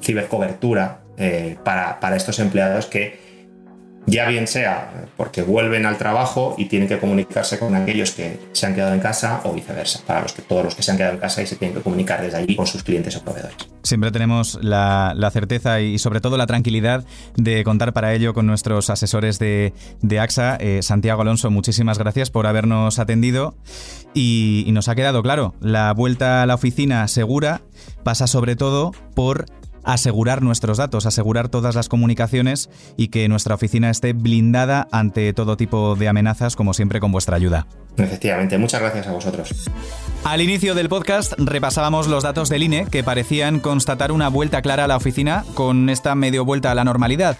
cibercobertura 0.00 1.00
eh, 1.16 1.56
para 1.64 2.14
estos 2.14 2.38
empleados 2.38 2.86
que 2.86 3.27
ya 4.08 4.26
bien 4.26 4.46
sea 4.46 5.06
porque 5.16 5.42
vuelven 5.42 5.86
al 5.86 5.98
trabajo 5.98 6.54
y 6.58 6.64
tienen 6.66 6.88
que 6.88 6.98
comunicarse 6.98 7.58
con 7.58 7.74
aquellos 7.74 8.12
que 8.12 8.38
se 8.52 8.66
han 8.66 8.74
quedado 8.74 8.94
en 8.94 9.00
casa 9.00 9.40
o 9.44 9.52
viceversa, 9.52 10.00
para 10.06 10.22
los 10.22 10.32
que, 10.32 10.42
todos 10.42 10.64
los 10.64 10.74
que 10.74 10.82
se 10.82 10.90
han 10.90 10.96
quedado 10.96 11.14
en 11.14 11.20
casa 11.20 11.42
y 11.42 11.46
se 11.46 11.56
tienen 11.56 11.76
que 11.76 11.82
comunicar 11.82 12.22
desde 12.22 12.38
allí 12.38 12.56
con 12.56 12.66
sus 12.66 12.82
clientes 12.82 13.16
o 13.16 13.22
proveedores. 13.22 13.56
Siempre 13.82 14.10
tenemos 14.10 14.58
la, 14.62 15.14
certeza 15.32 15.80
y 15.80 15.98
sobre 15.98 16.20
todo 16.20 16.36
la 16.36 16.46
tranquilidad 16.46 17.04
de 17.36 17.62
contar 17.64 17.92
para 17.92 18.14
ello 18.14 18.32
con 18.32 18.46
nuestros 18.46 18.88
asesores 18.90 19.38
de, 19.38 19.72
AXA. 20.18 20.56
Eh, 20.56 20.80
Santiago 20.82 21.22
Alonso, 21.22 21.50
muchísimas 21.50 21.98
gracias 21.98 22.30
por 22.30 22.46
habernos 22.46 22.98
atendido 22.98 23.54
y 24.14 24.66
nos 24.72 24.88
ha 24.88 24.94
quedado 24.94 25.22
claro, 25.22 25.54
la 25.60 25.92
vuelta 25.92 26.42
a 26.42 26.46
la 26.46 26.54
oficina 26.54 27.06
segura 27.08 27.60
pasa 28.04 28.26
sobre 28.26 28.56
todo 28.56 28.92
por 29.14 29.46
asegurar 29.88 30.42
nuestros 30.42 30.76
datos, 30.76 31.06
asegurar 31.06 31.48
todas 31.48 31.74
las 31.74 31.88
comunicaciones 31.88 32.68
y 32.98 33.08
que 33.08 33.26
nuestra 33.28 33.54
oficina 33.54 33.88
esté 33.88 34.12
blindada 34.12 34.86
ante 34.92 35.32
todo 35.32 35.56
tipo 35.56 35.96
de 35.96 36.08
amenazas, 36.08 36.56
como 36.56 36.74
siempre 36.74 37.00
con 37.00 37.10
vuestra 37.10 37.36
ayuda. 37.36 37.66
Efectivamente, 37.96 38.58
muchas 38.58 38.80
gracias 38.80 39.06
a 39.06 39.12
vosotros. 39.12 39.70
Al 40.24 40.42
inicio 40.42 40.74
del 40.74 40.90
podcast 40.90 41.32
repasábamos 41.38 42.06
los 42.06 42.22
datos 42.22 42.50
del 42.50 42.64
INE 42.64 42.86
que 42.86 43.02
parecían 43.02 43.60
constatar 43.60 44.12
una 44.12 44.28
vuelta 44.28 44.60
clara 44.60 44.84
a 44.84 44.88
la 44.88 44.96
oficina 44.96 45.44
con 45.54 45.88
esta 45.88 46.14
medio 46.14 46.44
vuelta 46.44 46.70
a 46.70 46.74
la 46.74 46.84
normalidad. 46.84 47.38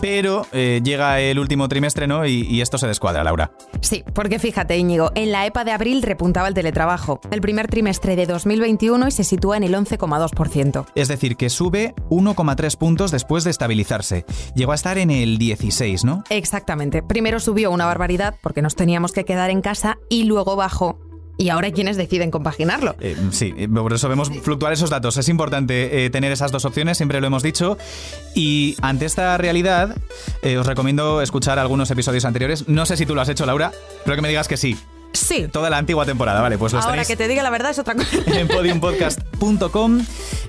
Pero 0.00 0.46
eh, 0.52 0.80
llega 0.82 1.20
el 1.20 1.38
último 1.38 1.68
trimestre, 1.68 2.06
¿no? 2.06 2.26
Y, 2.26 2.60
esto 2.60 2.78
se 2.78 2.86
descuadra, 2.86 3.24
Laura. 3.24 3.52
Sí, 3.80 4.04
porque 4.14 4.38
fíjate, 4.38 4.76
Íñigo, 4.76 5.10
en 5.14 5.32
la 5.32 5.46
EPA 5.46 5.64
de 5.64 5.72
abril 5.72 6.02
repuntaba 6.02 6.48
el 6.48 6.54
teletrabajo. 6.54 7.20
El 7.30 7.40
primer 7.40 7.68
trimestre 7.68 8.16
de 8.16 8.26
2021 8.26 9.08
y 9.08 9.10
se 9.10 9.24
sitúa 9.24 9.56
en 9.56 9.64
el 9.64 9.74
11,2%. 9.74 10.86
Es 10.94 11.08
decir, 11.08 11.36
que 11.36 11.50
sube 11.50 11.94
1,3 12.10 12.76
puntos 12.76 13.10
después 13.10 13.44
de 13.44 13.50
estabilizarse. 13.50 14.24
Llegó 14.54 14.72
a 14.72 14.74
estar 14.74 14.98
en 14.98 15.10
el 15.10 15.38
16, 15.38 16.04
¿no? 16.04 16.24
Exactamente. 16.30 17.02
Primero 17.02 17.40
subió 17.40 17.70
una 17.70 17.86
barbaridad 17.86 18.34
porque 18.42 18.62
nos 18.62 18.74
teníamos 18.74 19.12
que 19.12 19.24
quedar 19.24 19.50
en 19.50 19.62
casa 19.62 19.98
y 20.08 20.24
luego 20.24 20.56
bajó 20.56 21.07
y 21.38 21.48
ahora 21.50 21.70
quienes 21.70 21.96
deciden 21.96 22.30
compaginarlo. 22.30 22.96
Eh, 23.00 23.16
sí, 23.30 23.54
por 23.68 23.92
eso 23.92 24.08
vemos 24.08 24.30
fluctuar 24.42 24.72
esos 24.72 24.90
datos. 24.90 25.16
Es 25.16 25.28
importante 25.28 26.04
eh, 26.04 26.10
tener 26.10 26.32
esas 26.32 26.50
dos 26.50 26.64
opciones, 26.64 26.96
siempre 26.96 27.20
lo 27.20 27.28
hemos 27.28 27.44
dicho. 27.44 27.78
Y 28.34 28.76
ante 28.82 29.06
esta 29.06 29.38
realidad, 29.38 29.96
eh, 30.42 30.58
os 30.58 30.66
recomiendo 30.66 31.22
escuchar 31.22 31.58
algunos 31.60 31.90
episodios 31.92 32.24
anteriores. 32.24 32.68
No 32.68 32.84
sé 32.84 32.96
si 32.96 33.06
tú 33.06 33.14
lo 33.14 33.20
has 33.20 33.28
hecho, 33.28 33.46
Laura, 33.46 33.72
pero 34.04 34.16
que 34.16 34.22
me 34.22 34.28
digas 34.28 34.48
que 34.48 34.56
sí. 34.56 34.76
Sí. 35.12 35.48
Toda 35.48 35.70
la 35.70 35.78
antigua 35.78 36.04
temporada, 36.06 36.40
vale, 36.40 36.58
pues 36.58 36.72
los 36.72 36.84
Ahora 36.84 37.04
que 37.04 37.16
te 37.16 37.28
diga 37.28 37.42
la 37.42 37.50
verdad 37.50 37.70
es 37.70 37.78
otra 37.78 37.94
cosa. 37.94 38.08
En 38.26 38.46
podiumpodcast.com, 38.48 40.04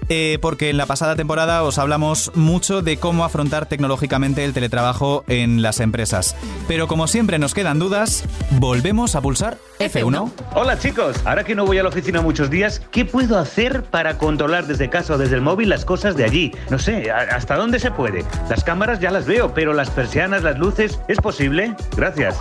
eh, 0.10 0.38
porque 0.42 0.70
en 0.70 0.78
la 0.78 0.86
pasada 0.86 1.16
temporada 1.16 1.64
os 1.64 1.78
hablamos 1.78 2.32
mucho 2.36 2.82
de 2.82 2.98
cómo 2.98 3.26
afrontar 3.26 3.66
tecnológicamente 3.66 4.44
el 4.46 4.54
teletrabajo 4.54 5.24
en 5.28 5.62
las 5.62 5.80
empresas. 5.80 6.36
Pero 6.68 6.88
como 6.88 7.08
siempre 7.08 7.40
nos 7.40 7.54
quedan 7.54 7.80
dudas, 7.80 8.24
volvemos 8.52 9.16
a 9.16 9.22
pulsar 9.22 9.58
F1. 9.80 10.32
Hola 10.56 10.78
chicos, 10.78 11.18
ahora 11.26 11.44
que 11.44 11.56
no 11.56 11.66
voy 11.66 11.78
a 11.80 11.84
la 11.84 11.90
oficina 11.90 12.22
muchos 12.22 12.50
días, 12.50 12.82
¿qué 12.92 13.06
puedo 13.06 13.38
hacer 13.38 13.84
para 13.84 14.18
controlar 14.18 14.68
desde 14.68 14.90
casa 14.90 15.16
o 15.16 15.18
desde 15.18 15.36
el 15.36 15.42
móvil 15.42 15.70
las 15.70 15.86
cosas 15.86 16.16
de 16.16 16.26
allí? 16.26 16.52
No 16.70 16.80
sé, 16.80 17.12
¿hasta 17.12 17.56
dónde 17.56 17.80
se 17.80 17.92
puede? 17.92 18.26
Las 18.50 18.64
cámaras 18.64 19.00
ya 19.00 19.12
las 19.12 19.26
veo, 19.26 19.54
pero 19.54 19.74
las 19.74 19.90
persianas, 19.90 20.44
las 20.44 20.60
luces, 20.60 21.00
¿es 21.08 21.18
posible? 21.20 21.76
Gracias. 21.96 22.36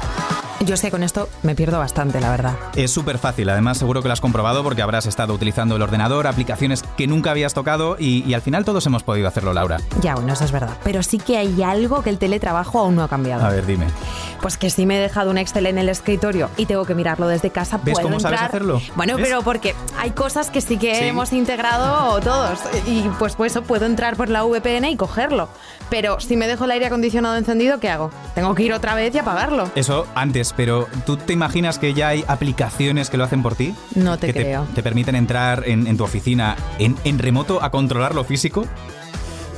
Yo 0.61 0.77
sé, 0.77 0.91
con 0.91 1.05
esto 1.05 1.29
me 1.45 1.55
pierdo 1.55 1.79
bastante, 1.79 2.21
la 2.21 2.31
verdad. 2.31 2.57
Es 2.75 2.91
súper 2.91 3.19
fácil, 3.19 3.49
además 3.49 3.79
seguro 3.79 4.03
que 4.03 4.09
lo 4.09 4.13
has 4.13 4.21
comprobado 4.21 4.65
porque 4.65 4.83
habrás 4.83 5.07
estado 5.07 5.33
utilizando 5.33 5.77
el 5.77 5.83
ordenador, 5.83 6.27
aplicaciones 6.27 6.83
que 6.97 7.07
nunca 7.07 7.31
habías 7.31 7.55
tocado 7.55 7.97
y, 7.99 8.35
al 8.35 8.43
final 8.43 8.65
todos 8.65 8.85
hemos 8.87 9.03
podido 9.03 9.29
hacerlo, 9.29 9.53
Laura. 9.53 9.79
Ya, 10.03 10.15
bueno, 10.15 10.33
eso 10.33 10.45
es 10.45 10.53
verdad. 10.53 10.77
Pero 10.83 11.03
sí 11.03 11.19
que 11.19 11.39
hay 11.39 11.63
algo 11.63 12.03
que 12.03 12.11
el 12.11 12.19
teletrabajo 12.19 12.81
aún 12.81 12.97
no 12.97 13.05
ha 13.05 13.09
cambiado. 13.09 13.47
A 13.47 13.51
ver, 13.51 13.67
dime. 13.67 13.87
Pues 14.43 14.57
que 14.57 14.71
si 14.71 14.85
me 14.85 14.99
he 14.99 15.01
dejado 15.01 15.31
un 15.31 15.39
Excel 15.39 15.67
en 15.67 15.79
el 15.79 15.89
escritorio 15.89 16.51
y 16.57 16.67
tengo 16.67 16.85
que 16.85 16.95
mirarlo 16.95 17.29
desde 17.29 17.51
casa, 17.51 17.81
¿Ves 17.83 17.99
cómo 18.01 18.21
sabes 18.21 18.41
hacerlo? 18.43 18.81
Bueno, 18.97 19.17
pero 19.17 19.43
porque 19.43 19.75
hay 19.99 20.11
cosas 20.11 20.51
que 20.51 20.61
sí 20.61 20.77
que 20.77 21.09
hemos 21.09 21.33
integrado 21.33 22.21
todos 22.21 22.59
y 22.87 23.03
pues, 23.19 23.37
pues 23.37 23.53
eso 23.53 23.63
puedo 23.63 23.87
entrar 23.87 24.17
por 24.17 24.29
la 24.29 24.45
VPN 24.45 24.87
y 24.87 24.97
cogerlo. 24.97 25.49
Pero 25.91 26.21
si 26.21 26.37
me 26.37 26.47
dejo 26.47 26.65
el 26.65 26.71
aire 26.73 26.87
acondicionado 26.87 27.37
encendido, 27.37 27.81
¿qué 27.81 27.89
hago? 27.89 28.11
Tengo 28.35 28.55
que 28.55 28.65
ir 28.65 28.73
otra 28.73 28.95
vez 28.95 29.15
y 29.15 29.19
apagarlo. 29.19 29.71
Eso 29.75 30.07
antes, 30.15 30.53
pero 30.57 30.87
¿tú 31.07 31.17
te 31.17 31.33
imaginas 31.33 31.79
que 31.79 31.95
ya 31.95 32.09
hay 32.09 32.25
aplicaciones 32.29 33.11
que 33.11 33.17
lo 33.17 33.25
hacen 33.25 33.43
por 33.43 33.55
ti? 33.55 33.75
No 33.95 34.19
te 34.19 34.29
que 34.29 34.41
creo. 34.41 34.67
Te, 34.75 34.83
permiten 34.83 35.15
entrar 35.15 35.63
en, 35.67 35.97
tu 35.97 36.05
oficina 36.05 36.57
en, 36.79 36.97
en 37.05 37.19
remoto 37.19 37.63
a 37.63 37.71
controlar 37.71 38.15
lo 38.15 38.25
físico? 38.25 38.67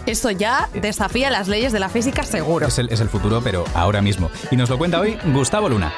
Eso 0.07 0.31
ya 0.31 0.69
desafía 0.75 1.31
las 1.31 1.49
leyes 1.49 1.73
de 1.73 1.81
la 1.81 1.89
física 1.89 2.23
seguro. 2.23 2.67
Es 2.67 2.79
el, 2.79 2.89
es 2.91 3.01
el, 3.01 3.09
futuro, 3.09 3.41
pero 3.43 3.65
ahora 3.75 4.01
mismo. 4.01 4.31
Y 4.51 4.57
nos 4.57 4.71
lo 4.71 4.79
cuenta 4.79 5.01
hoy 5.01 5.19
Gustavo 5.27 5.69
Luna. 5.69 5.93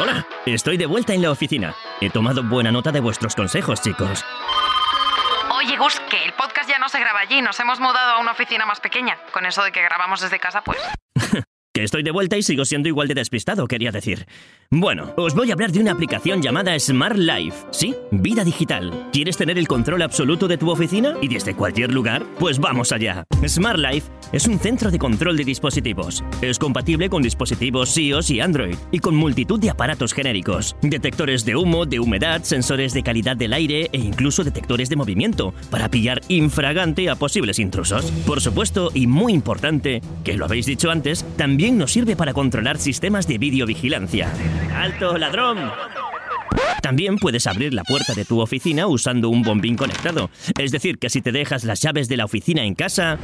Hola, 0.00 0.26
estoy 0.46 0.76
de 0.76 0.86
vuelta 0.86 1.14
en 1.14 1.22
la 1.22 1.30
oficina. 1.30 1.74
He 2.00 2.10
tomado 2.10 2.44
buena 2.44 2.70
nota 2.70 2.92
de 2.92 3.00
vuestros 3.00 3.34
consejos, 3.34 3.80
chicos. 3.80 4.24
Oye, 5.68 5.76
Gus, 5.76 6.00
que 6.08 6.24
el 6.24 6.32
podcast 6.32 6.66
ya 6.66 6.78
no 6.78 6.88
se 6.88 6.98
graba 6.98 7.20
allí, 7.20 7.42
nos 7.42 7.60
hemos 7.60 7.78
mudado 7.78 8.12
a 8.12 8.20
una 8.20 8.32
oficina 8.32 8.64
más 8.64 8.80
pequeña. 8.80 9.18
Con 9.32 9.44
eso 9.44 9.62
de 9.62 9.70
que 9.70 9.82
grabamos 9.82 10.18
desde 10.22 10.40
casa, 10.40 10.62
pues. 10.62 10.78
estoy 11.84 12.02
de 12.02 12.10
vuelta 12.10 12.36
y 12.36 12.42
sigo 12.42 12.64
siendo 12.64 12.88
igual 12.88 13.08
de 13.08 13.14
despistado, 13.14 13.66
quería 13.66 13.90
decir. 13.90 14.26
Bueno, 14.70 15.12
os 15.16 15.34
voy 15.34 15.50
a 15.50 15.54
hablar 15.54 15.72
de 15.72 15.80
una 15.80 15.92
aplicación 15.92 16.42
llamada 16.42 16.78
Smart 16.78 17.16
Life. 17.16 17.56
¿Sí? 17.70 17.94
Vida 18.10 18.44
digital. 18.44 19.08
¿Quieres 19.12 19.36
tener 19.36 19.58
el 19.58 19.66
control 19.66 20.02
absoluto 20.02 20.46
de 20.46 20.58
tu 20.58 20.70
oficina 20.70 21.14
y 21.22 21.28
desde 21.28 21.54
cualquier 21.54 21.92
lugar? 21.92 22.24
Pues 22.38 22.58
vamos 22.58 22.92
allá. 22.92 23.24
Smart 23.46 23.78
Life 23.78 24.10
es 24.32 24.46
un 24.46 24.58
centro 24.58 24.90
de 24.90 24.98
control 24.98 25.36
de 25.36 25.44
dispositivos. 25.44 26.22
Es 26.42 26.58
compatible 26.58 27.08
con 27.08 27.22
dispositivos 27.22 27.96
iOS 27.96 28.30
y 28.30 28.40
Android 28.40 28.76
y 28.92 28.98
con 28.98 29.16
multitud 29.16 29.58
de 29.58 29.70
aparatos 29.70 30.12
genéricos. 30.12 30.76
Detectores 30.82 31.44
de 31.44 31.56
humo, 31.56 31.86
de 31.86 32.00
humedad, 32.00 32.42
sensores 32.42 32.92
de 32.92 33.02
calidad 33.02 33.36
del 33.36 33.52
aire 33.52 33.88
e 33.92 33.98
incluso 33.98 34.44
detectores 34.44 34.88
de 34.88 34.96
movimiento 34.96 35.54
para 35.70 35.90
pillar 35.90 36.20
infragante 36.28 37.08
a 37.08 37.16
posibles 37.16 37.58
intrusos. 37.58 38.04
Por 38.26 38.40
supuesto, 38.40 38.90
y 38.94 39.06
muy 39.06 39.32
importante, 39.32 40.02
que 40.24 40.36
lo 40.36 40.44
habéis 40.44 40.66
dicho 40.66 40.90
antes, 40.90 41.24
también 41.36 41.67
nos 41.76 41.92
sirve 41.92 42.16
para 42.16 42.32
controlar 42.32 42.78
sistemas 42.78 43.26
de 43.26 43.38
videovigilancia. 43.38 44.32
¡Alto, 44.74 45.18
ladrón! 45.18 45.70
También 46.82 47.18
puedes 47.18 47.46
abrir 47.46 47.74
la 47.74 47.84
puerta 47.84 48.14
de 48.14 48.24
tu 48.24 48.40
oficina 48.40 48.86
usando 48.86 49.28
un 49.28 49.42
bombín 49.42 49.76
conectado. 49.76 50.30
Es 50.58 50.70
decir, 50.70 50.98
que 50.98 51.10
si 51.10 51.20
te 51.20 51.32
dejas 51.32 51.64
las 51.64 51.82
llaves 51.82 52.08
de 52.08 52.16
la 52.16 52.24
oficina 52.24 52.64
en 52.64 52.74
casa... 52.74 53.18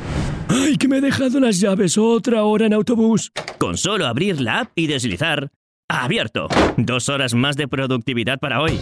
¡Ay, 0.48 0.76
que 0.76 0.88
me 0.88 0.98
he 0.98 1.00
dejado 1.00 1.40
las 1.40 1.60
llaves 1.60 1.96
otra 1.96 2.44
hora 2.44 2.66
en 2.66 2.74
autobús! 2.74 3.32
Con 3.58 3.78
solo 3.78 4.06
abrir 4.06 4.40
la 4.40 4.60
app 4.60 4.72
y 4.74 4.86
deslizar... 4.86 5.50
¡Abierto! 5.88 6.48
Dos 6.76 7.08
horas 7.08 7.34
más 7.34 7.56
de 7.56 7.68
productividad 7.68 8.38
para 8.38 8.60
hoy. 8.60 8.78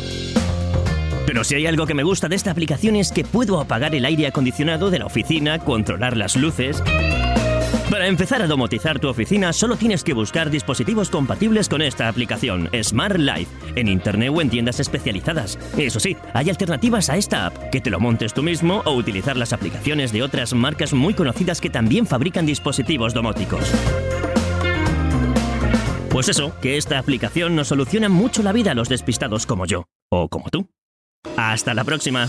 Pero 1.26 1.44
si 1.44 1.54
hay 1.54 1.66
algo 1.66 1.86
que 1.86 1.94
me 1.94 2.02
gusta 2.02 2.28
de 2.28 2.36
esta 2.36 2.50
aplicación 2.50 2.96
es 2.96 3.12
que 3.12 3.24
puedo 3.24 3.60
apagar 3.60 3.94
el 3.94 4.04
aire 4.04 4.26
acondicionado 4.26 4.90
de 4.90 4.98
la 4.98 5.06
oficina, 5.06 5.58
controlar 5.58 6.16
las 6.16 6.36
luces... 6.36 6.82
Para 7.92 8.06
empezar 8.06 8.40
a 8.40 8.46
domotizar 8.46 8.98
tu 8.98 9.08
oficina, 9.10 9.52
solo 9.52 9.76
tienes 9.76 10.02
que 10.02 10.14
buscar 10.14 10.48
dispositivos 10.48 11.10
compatibles 11.10 11.68
con 11.68 11.82
esta 11.82 12.08
aplicación, 12.08 12.70
Smart 12.82 13.18
Life, 13.18 13.52
en 13.76 13.86
internet 13.86 14.32
o 14.34 14.40
en 14.40 14.48
tiendas 14.48 14.80
especializadas. 14.80 15.58
Eso 15.76 16.00
sí, 16.00 16.16
hay 16.32 16.48
alternativas 16.48 17.10
a 17.10 17.18
esta 17.18 17.44
app, 17.44 17.68
que 17.68 17.82
te 17.82 17.90
lo 17.90 18.00
montes 18.00 18.32
tú 18.32 18.42
mismo 18.42 18.80
o 18.86 18.94
utilizar 18.94 19.36
las 19.36 19.52
aplicaciones 19.52 20.10
de 20.10 20.22
otras 20.22 20.54
marcas 20.54 20.94
muy 20.94 21.12
conocidas 21.12 21.60
que 21.60 21.68
también 21.68 22.06
fabrican 22.06 22.46
dispositivos 22.46 23.12
domóticos. 23.12 23.70
Pues 26.08 26.30
eso, 26.30 26.58
que 26.62 26.78
esta 26.78 26.98
aplicación 26.98 27.54
nos 27.54 27.68
soluciona 27.68 28.08
mucho 28.08 28.42
la 28.42 28.52
vida 28.52 28.70
a 28.70 28.74
los 28.74 28.88
despistados 28.88 29.44
como 29.44 29.66
yo, 29.66 29.84
o 30.10 30.30
como 30.30 30.48
tú. 30.48 30.66
Hasta 31.36 31.74
la 31.74 31.84
próxima. 31.84 32.26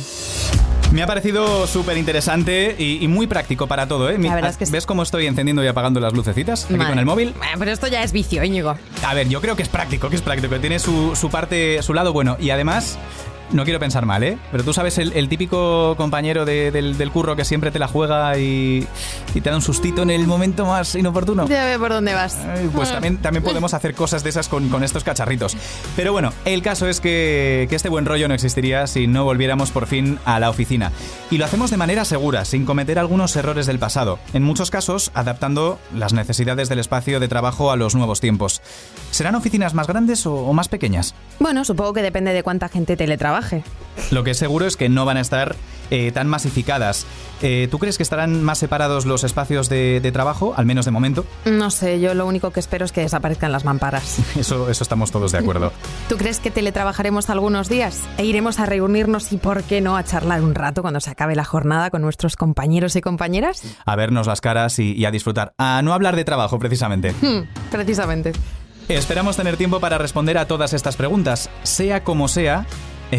Me 0.93 1.01
ha 1.01 1.07
parecido 1.07 1.65
súper 1.65 1.97
interesante 1.97 2.75
y, 2.77 3.03
y, 3.03 3.07
muy 3.07 3.25
práctico 3.25 3.65
para 3.65 3.87
todo, 3.87 4.11
¿eh? 4.11 4.17
La 4.19 4.35
verdad 4.35 4.51
es 4.51 4.57
que 4.57 4.65
¿Ves 4.65 4.85
cómo 4.85 5.01
estoy 5.01 5.25
encendiendo 5.25 5.63
y 5.63 5.67
apagando 5.67 5.99
las 5.99 6.13
lucecitas 6.13 6.65
aquí 6.65 6.77
con 6.77 6.99
el 6.99 7.05
móvil? 7.05 7.33
Pero 7.57 7.71
esto 7.71 7.87
ya 7.87 8.03
es 8.03 8.11
vicio, 8.11 8.43
Íñigo. 8.43 8.75
A 9.03 9.13
ver, 9.15 9.27
yo 9.27 9.41
creo 9.41 9.55
que 9.55 9.63
es 9.63 9.69
práctico, 9.69 10.09
que 10.09 10.17
es 10.17 10.21
práctico, 10.21 10.55
tiene 10.59 10.77
su, 10.77 11.15
su 11.15 11.31
parte, 11.31 11.81
su 11.81 11.95
lado 11.95 12.13
bueno. 12.13 12.37
Y 12.39 12.51
además, 12.51 12.99
no 13.51 13.63
quiero 13.63 13.79
pensar 13.79 14.05
mal, 14.05 14.23
¿eh? 14.23 14.37
Pero 14.51 14.63
tú 14.63 14.73
sabes 14.73 14.97
el, 14.97 15.13
el 15.13 15.29
típico 15.29 15.95
compañero 15.97 16.45
de- 16.45 16.71
del, 16.71 16.97
del 16.97 17.11
curro 17.11 17.35
que 17.35 17.45
siempre 17.45 17.71
te 17.71 17.79
la 17.79 17.87
juega 17.87 18.37
y, 18.37 18.87
y 19.35 19.41
te 19.41 19.49
da 19.49 19.55
un 19.55 19.61
sustito 19.61 20.01
en 20.01 20.09
el 20.09 20.25
momento 20.27 20.65
más 20.65 20.95
inoportuno. 20.95 21.47
Ya 21.47 21.65
ve 21.65 21.77
por 21.77 21.91
dónde 21.91 22.13
vas. 22.13 22.35
Ay, 22.37 22.69
Pues 22.73 22.91
también, 22.91 23.17
también 23.17 23.43
podemos 23.43 23.73
hacer 23.73 23.93
cosas 23.95 24.23
de 24.23 24.29
esas 24.29 24.47
con, 24.47 24.69
con 24.69 24.83
estos 24.83 25.03
cacharritos. 25.03 25.55
Pero 25.95 26.11
bueno, 26.13 26.31
el 26.45 26.61
caso 26.61 26.87
es 26.87 26.99
que, 26.99 27.67
que 27.69 27.75
este 27.75 27.89
buen 27.89 28.05
rollo 28.05 28.27
no 28.27 28.33
existiría 28.33 28.87
si 28.87 29.07
no 29.07 29.23
volviéramos 29.23 29.71
por 29.71 29.87
fin 29.87 30.17
a 30.25 30.39
la 30.39 30.49
oficina. 30.49 30.91
Y 31.29 31.37
lo 31.37 31.45
hacemos 31.45 31.69
de 31.71 31.77
manera 31.77 32.05
segura, 32.05 32.45
sin 32.45 32.65
cometer 32.65 32.97
algunos 32.99 33.35
errores 33.35 33.65
del 33.65 33.79
pasado. 33.79 34.19
En 34.33 34.43
muchos 34.43 34.71
casos, 34.71 35.11
adaptando 35.13 35.79
las 35.95 36.13
necesidades 36.13 36.69
del 36.69 36.79
espacio 36.79 37.19
de 37.19 37.27
trabajo 37.27 37.71
a 37.71 37.75
los 37.75 37.95
nuevos 37.95 38.19
tiempos. 38.21 38.61
¿Serán 39.11 39.35
oficinas 39.35 39.73
más 39.73 39.87
grandes 39.87 40.25
o, 40.25 40.33
o 40.33 40.53
más 40.53 40.67
pequeñas? 40.69 41.13
Bueno, 41.39 41.63
supongo 41.65 41.93
que 41.93 42.01
depende 42.01 42.33
de 42.33 42.43
cuánta 42.43 42.69
gente 42.69 42.95
Lo 44.11 44.23
que 44.23 44.31
es 44.31 44.37
seguro 44.37 44.65
es 44.65 44.75
que 44.77 44.89
no 44.89 45.05
van 45.05 45.17
a 45.17 45.21
estar 45.21 45.55
eh, 45.91 46.11
tan 46.11 46.27
masificadas. 46.27 47.05
Eh, 47.41 47.67
¿Tú 47.69 47.77
crees 47.77 47.97
que 47.97 48.03
estarán 48.03 48.41
más 48.41 48.57
separados 48.57 49.05
los 49.05 49.23
espacios 49.23 49.69
de, 49.69 49.99
de 50.01 50.11
trabajo, 50.11 50.53
al 50.57 50.65
menos 50.65 50.85
de 50.85 50.91
momento? 50.91 51.25
No 51.45 51.69
sé, 51.69 51.99
yo 51.99 52.13
lo 52.13 52.25
único 52.25 52.51
que 52.51 52.59
espero 52.59 52.85
es 52.85 52.91
que 52.91 53.01
desaparezcan 53.01 53.51
las 53.51 53.65
mamparas. 53.65 54.17
Eso, 54.37 54.69
eso 54.69 54.83
estamos 54.83 55.11
todos 55.11 55.31
de 55.31 55.37
acuerdo. 55.39 55.71
¿Tú 56.09 56.17
crees 56.17 56.39
que 56.39 56.51
teletrabajaremos 56.51 57.29
algunos 57.29 57.69
días? 57.69 58.01
E 58.17 58.25
iremos 58.25 58.59
a 58.59 58.65
reunirnos 58.65 59.31
y, 59.31 59.37
¿por 59.37 59.63
qué 59.63 59.81
no, 59.81 59.95
a 59.95 60.03
charlar 60.03 60.41
un 60.41 60.55
rato 60.55 60.81
cuando 60.81 60.99
se 60.99 61.11
acabe 61.11 61.35
la 61.35 61.45
jornada 61.45 61.91
con 61.91 62.01
nuestros 62.01 62.35
compañeros 62.35 62.95
y 62.95 63.01
compañeras? 63.01 63.61
A 63.85 63.95
vernos 63.95 64.25
las 64.25 64.41
caras 64.41 64.79
y, 64.79 64.93
y 64.93 65.05
a 65.05 65.11
disfrutar. 65.11 65.53
A 65.57 65.81
no 65.83 65.93
hablar 65.93 66.15
de 66.15 66.25
trabajo, 66.25 66.59
precisamente. 66.59 67.13
Hmm, 67.23 67.47
precisamente. 67.71 68.33
Esperamos 68.89 69.37
tener 69.37 69.55
tiempo 69.55 69.79
para 69.79 69.97
responder 69.97 70.37
a 70.37 70.45
todas 70.45 70.73
estas 70.73 70.97
preguntas. 70.97 71.49
Sea 71.63 72.03
como 72.03 72.27
sea, 72.27 72.65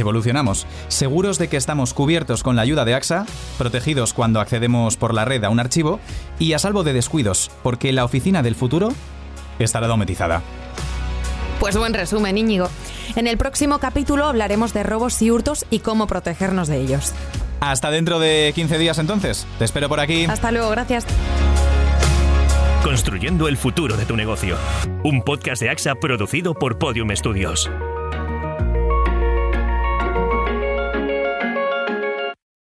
evolucionamos. 0.00 0.66
Seguros 0.88 1.38
de 1.38 1.48
que 1.48 1.56
estamos 1.56 1.94
cubiertos 1.94 2.42
con 2.42 2.56
la 2.56 2.62
ayuda 2.62 2.84
de 2.84 2.94
AXA, 2.94 3.26
protegidos 3.58 4.12
cuando 4.12 4.40
accedemos 4.40 4.96
por 4.96 5.14
la 5.14 5.24
red 5.24 5.44
a 5.44 5.50
un 5.50 5.60
archivo 5.60 6.00
y 6.38 6.52
a 6.52 6.58
salvo 6.58 6.84
de 6.84 6.92
descuidos, 6.92 7.50
porque 7.62 7.92
la 7.92 8.04
oficina 8.04 8.42
del 8.42 8.54
futuro 8.54 8.92
estará 9.58 9.86
dometizada. 9.86 10.42
Pues 11.60 11.76
buen 11.76 11.94
resumen, 11.94 12.36
Íñigo. 12.36 12.68
En 13.16 13.26
el 13.26 13.38
próximo 13.38 13.78
capítulo 13.78 14.26
hablaremos 14.26 14.74
de 14.74 14.82
robos 14.82 15.20
y 15.22 15.30
hurtos 15.30 15.64
y 15.70 15.78
cómo 15.78 16.06
protegernos 16.06 16.68
de 16.68 16.80
ellos. 16.80 17.12
Hasta 17.60 17.90
dentro 17.90 18.18
de 18.18 18.52
15 18.54 18.78
días 18.78 18.98
entonces. 18.98 19.46
Te 19.58 19.64
espero 19.64 19.88
por 19.88 20.00
aquí. 20.00 20.24
Hasta 20.24 20.52
luego, 20.52 20.70
gracias. 20.70 21.06
Construyendo 22.82 23.48
el 23.48 23.56
futuro 23.56 23.96
de 23.96 24.04
tu 24.04 24.16
negocio. 24.16 24.58
Un 25.02 25.22
podcast 25.22 25.62
de 25.62 25.70
AXA 25.70 25.94
producido 25.94 26.52
por 26.52 26.78
Podium 26.78 27.08
Studios. 27.16 27.70